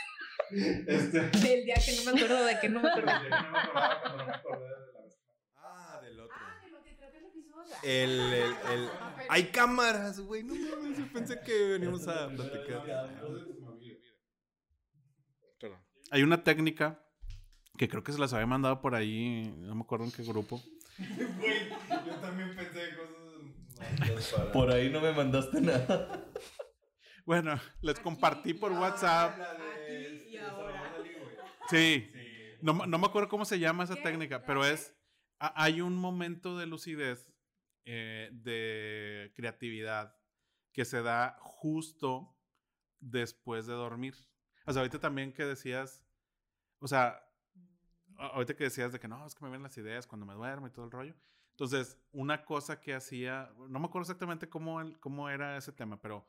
[0.87, 1.21] Este.
[1.21, 3.13] Del día que no me acuerdo de que no me Yo acuerdo.
[3.13, 5.21] no me acordaba cuando no me acordé de la vez.
[5.57, 6.37] Ah, del otro.
[7.83, 8.89] El, el, el...
[9.29, 10.43] Hay cámaras, güey.
[10.43, 12.83] No mames, yo pensé que veníamos a platicar.
[15.59, 15.79] Perdón.
[16.11, 17.03] Hay una técnica
[17.79, 20.63] que creo que se las había mandado por ahí, no me acuerdo en qué grupo.
[20.99, 21.69] Güey,
[22.07, 24.53] yo también pensé cosas para...
[24.53, 26.27] Por ahí no me mandaste nada.
[27.25, 29.39] Bueno, les compartí por WhatsApp.
[30.29, 30.93] Y ahora.
[31.71, 32.11] Sí.
[32.61, 34.95] No, me- no me acuerdo cómo se llama esa técnica, pero es.
[35.39, 37.30] ha- Hay un momento de lucidez,
[37.93, 40.17] eh, de creatividad,
[40.73, 42.37] que se da justo
[43.01, 44.15] después de dormir.
[44.65, 46.05] O sea, ahorita también que decías.
[46.79, 47.21] O sea,
[48.17, 50.67] ahorita que decías de que no, es que me ven las ideas cuando me duermo
[50.67, 51.15] y todo el rollo.
[51.53, 56.01] Entonces, una cosa que hacía, no me acuerdo exactamente cómo, el- cómo era ese tema,
[56.01, 56.27] pero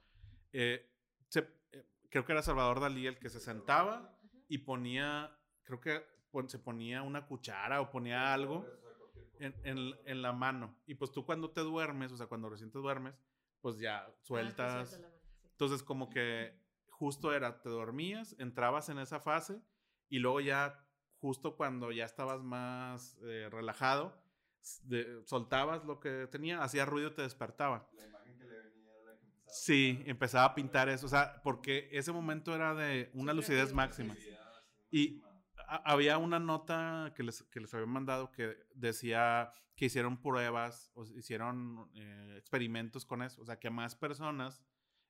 [0.52, 0.92] eh,
[1.36, 5.32] eh, creo que era Salvador Dalí el que se sentaba y ponía,
[5.64, 6.04] creo que
[6.48, 8.66] se ponía una cuchara o ponía algo
[9.44, 10.76] en, en- en la mano.
[10.86, 13.16] Y pues tú cuando te duermes, o sea, cuando recién te duermes,
[13.62, 14.92] pues ya sueltas.
[15.52, 19.62] Entonces como que justo era, te dormías, entrabas en esa fase
[20.10, 20.86] y luego ya,
[21.20, 24.16] justo cuando ya estabas más eh, relajado,
[24.84, 27.90] de- soltabas lo que tenía, hacía ruido y te despertaba.
[29.54, 34.16] Sí, empezaba a pintar eso, o sea, porque ese momento era de una lucidez máxima.
[34.92, 35.31] Y a-
[35.72, 41.06] había una nota que les, que les había mandado que decía que hicieron pruebas o
[41.06, 44.62] hicieron eh, experimentos con eso, o sea, que a más personas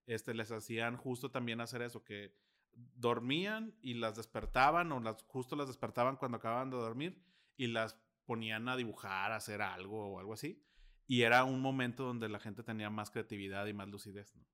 [0.06, 2.36] este, les hacían justo también hacer eso, que
[2.74, 7.22] dormían y las despertaban o las, justo las despertaban cuando acababan de dormir
[7.58, 10.64] y las ponían a dibujar, a hacer algo o algo así.
[11.08, 14.46] Y era un momento donde la gente tenía más creatividad y más lucidez, ¿no?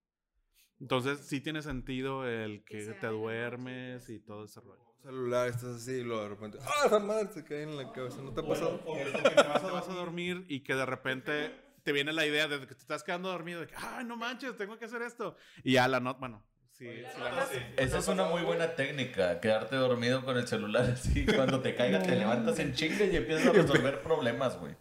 [0.79, 4.86] Entonces sí tiene sentido el que te duermes y todo ese rollo.
[5.07, 7.29] Celular, estás así y luego de repente, ¡ah, la madre!
[7.33, 8.17] Se cae en la cabeza.
[8.21, 8.81] ¿No te ha pasado?
[8.85, 11.51] O, o que te vas, a- vas a dormir y que de repente
[11.83, 14.55] te viene la idea de que te estás quedando dormido, de que, ¡ay, no manches,
[14.57, 15.37] tengo que hacer esto!
[15.63, 17.47] Y ya la nota, bueno, sí, sí nota.
[17.77, 21.25] Esa es una muy buena técnica, quedarte dormido con el celular así.
[21.35, 24.75] Cuando te caiga, te levantas en chinga y empiezas a resolver problemas, güey.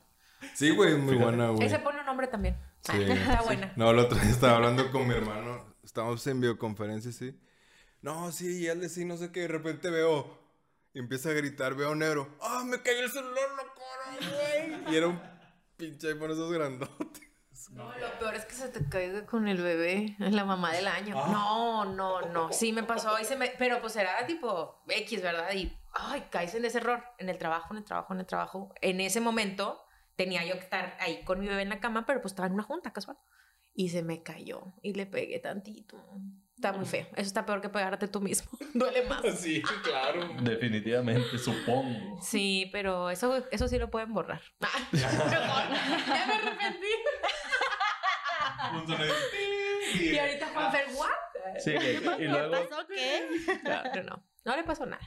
[0.54, 1.66] Sí, güey, es muy buena, güey.
[1.66, 2.56] Ese pone un nombre también.
[2.82, 3.00] Sí.
[3.08, 3.72] Está buena.
[3.76, 5.74] No, el otro día estaba hablando con mi hermano.
[5.84, 7.38] Estábamos en videoconferencia, sí.
[8.07, 9.40] No, sí, y él de sí, no sé qué.
[9.40, 10.38] De repente veo.
[10.94, 12.36] Y empieza a gritar, veo negro.
[12.40, 14.94] ¡Ah, me cayó el celular cara, güey!
[14.94, 15.20] Y era un
[15.76, 17.22] pinche iPhone esos grandotes.
[17.72, 21.16] No, lo peor es que se te caiga con el bebé, la mamá del año.
[21.16, 22.52] No, no, no.
[22.52, 23.52] Sí me pasó y se me.
[23.59, 25.52] Pero pues era tipo X, ¿verdad?
[25.52, 27.02] Y ay, caes en ese error.
[27.18, 28.72] En el trabajo, en el trabajo, en el trabajo.
[28.82, 29.84] En ese momento
[30.14, 32.54] tenía yo que estar ahí con mi bebé en la cama, pero pues estaba en
[32.54, 33.18] una junta casual.
[33.74, 35.98] Y se me cayó y le pegué tantito.
[36.57, 37.07] Está muy feo.
[37.12, 38.50] Eso está peor que pegarte tú mismo.
[38.74, 39.22] Duele más.
[39.38, 40.26] Sí, claro.
[40.40, 42.18] Definitivamente, supongo.
[42.22, 44.40] Sí, pero eso, eso sí lo pueden borrar.
[44.92, 45.09] ya
[46.26, 46.86] me arrepentí.
[49.94, 51.61] Y ahorita Juanfer, ¿what?
[51.61, 52.86] Sí, que- y ¿Qué luego, pasó?
[52.88, 53.28] ¿Qué?
[53.62, 54.26] No, no, no.
[54.44, 55.02] No le pasó nada.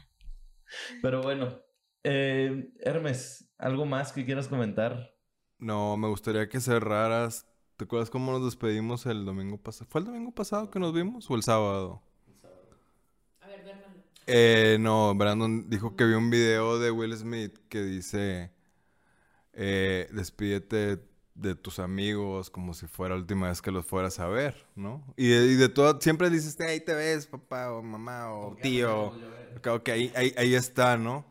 [1.01, 1.61] pero bueno,
[2.03, 5.13] Eh, Hermes, ¿algo más que quieras comentar?
[5.57, 7.45] No, me gustaría que cerraras.
[7.79, 9.89] ¿Te acuerdas cómo nos despedimos el domingo pasado?
[9.89, 12.01] ¿Fue el domingo pasado que nos vimos o el sábado?
[13.39, 14.03] A ver, Fernando.
[14.27, 18.51] Eh, no, Brandon dijo que vio un video de Will Smith que dice,
[19.53, 21.01] eh, despídete
[21.35, 25.01] de tus amigos como si fuera la última vez que los fueras a ver, ¿no?
[25.15, 29.13] Y de, y de todo, siempre dices, ahí te ves, papá, o mamá, o tío.
[29.65, 31.25] Ok, ahí, ahí, ahí está, ¿no?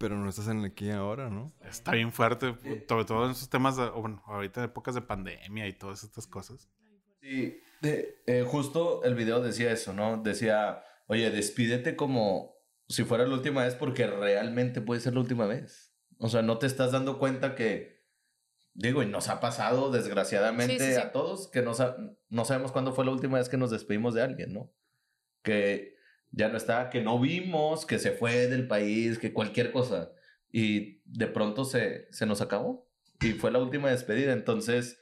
[0.00, 1.52] Pero no estás en el aquí ahora, ¿no?
[1.60, 2.54] Está bien fuerte,
[2.88, 6.26] sobre todo en esos temas, de, bueno, ahorita en épocas de pandemia y todas estas
[6.26, 6.70] cosas.
[7.20, 10.16] Sí, de- eh, justo el video decía eso, ¿no?
[10.22, 12.54] Decía, oye, despídete como
[12.88, 15.94] si fuera la última vez porque realmente puede ser la última vez.
[16.18, 18.02] O sea, no te estás dando cuenta que,
[18.72, 20.98] digo, y nos ha pasado desgraciadamente Sí, sí, sí.
[20.98, 21.98] a todos que no, sa-
[22.30, 24.72] no sabemos cuándo fue la última vez que nos despedimos de alguien, ¿no?
[25.42, 25.99] Que
[26.32, 30.12] ya no está, que no vimos, que se fue del país, que cualquier cosa.
[30.52, 32.88] Y de pronto se, se nos acabó.
[33.20, 34.32] Y fue la última despedida.
[34.32, 35.00] Entonces,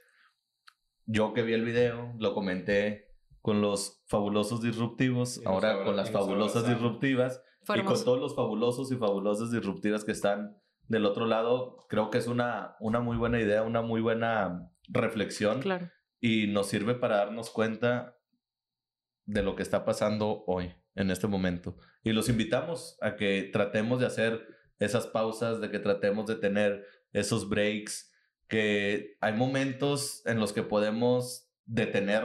[1.07, 3.09] yo que vi el video, lo comenté
[3.43, 7.41] con los fabulosos disruptivos, ahora abra- con las fabulosas disruptivas
[7.77, 10.59] y con todos los fabulosos y fabulosas disruptivas que están
[10.89, 15.61] del otro lado, creo que es una, una muy buena idea, una muy buena reflexión
[15.61, 15.91] Claro.
[16.21, 18.17] y nos sirve para darnos cuenta
[19.27, 21.77] de lo que está pasando hoy, en este momento.
[22.03, 24.47] Y los invitamos a que tratemos de hacer
[24.79, 28.13] esas pausas, de que tratemos de tener esos breaks,
[28.49, 32.25] que hay momentos en los que podemos detener,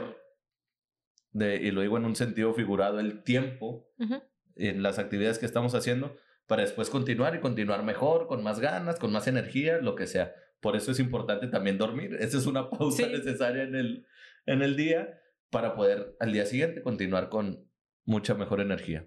[1.32, 4.22] de, y lo digo en un sentido figurado, el tiempo Ujú.
[4.56, 6.16] en las actividades que estamos haciendo
[6.46, 10.34] para después continuar y continuar mejor, con más ganas, con más energía, lo que sea.
[10.60, 12.16] Por eso es importante también dormir.
[12.20, 13.10] Esa es una pausa Sí.
[13.12, 14.06] necesaria en el,
[14.46, 15.20] en el día
[15.50, 17.68] para poder al día siguiente continuar con
[18.04, 19.04] mucha mejor energía.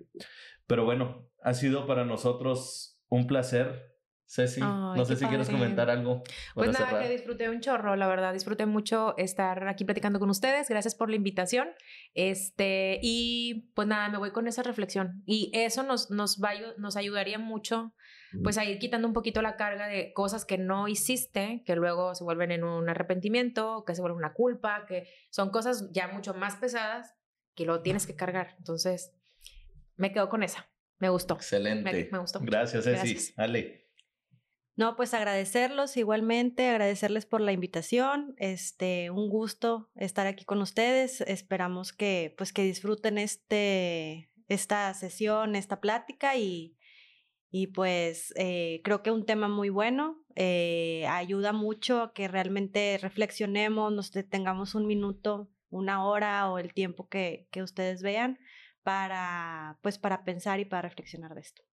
[0.68, 3.96] Pero bueno, ha sido para nosotros un placer.
[4.30, 5.62] Ceci, Ay, no sé si quieres padre.
[5.62, 6.22] comentar algo.
[6.54, 7.04] Pues nada, cerrar.
[7.04, 8.34] que disfruté un chorro, la verdad.
[8.34, 10.68] Disfruté mucho estar aquí platicando con ustedes.
[10.68, 11.70] Gracias por la invitación.
[12.14, 15.24] Este, y pues nada, me voy con esa reflexión.
[15.26, 17.94] Y eso nos, nos, va, nos ayudaría mucho,
[18.44, 22.14] pues a ir quitando un poquito la carga de cosas que no hiciste, que luego
[22.14, 26.34] se vuelven en un arrepentimiento, que se vuelven una culpa, que son cosas ya mucho
[26.34, 27.17] más pesadas
[27.58, 28.56] que lo tienes que cargar.
[28.60, 29.12] Entonces,
[29.98, 30.70] me quedo con esa.
[31.00, 31.34] Me gustó.
[31.34, 31.92] Excelente.
[31.92, 32.50] Me- me gustó mucho.
[32.50, 33.14] Gracias, Ceci.
[33.14, 33.34] Gracias.
[33.38, 33.84] Ale.
[34.76, 38.36] No, pues agradecerlos igualmente, agradecerles por la invitación.
[38.38, 41.22] Este, un gusto estar aquí con ustedes.
[41.22, 46.78] Esperamos que pues que disfruten este esta sesión, esta plática y
[47.50, 53.00] y pues eh, creo que un tema muy bueno eh, ayuda mucho a que realmente
[53.02, 58.40] reflexionemos, nos detengamos un minuto, una hora o el tiempo que, que ustedes vean
[58.84, 61.64] para pues para pensar y para reflexionar de esto.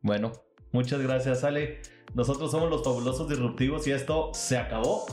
[0.00, 0.32] Bueno,
[0.72, 1.82] muchas gracias, Ale.
[2.14, 5.04] Nosotros somos los fabulosos disruptivos y esto se acabó.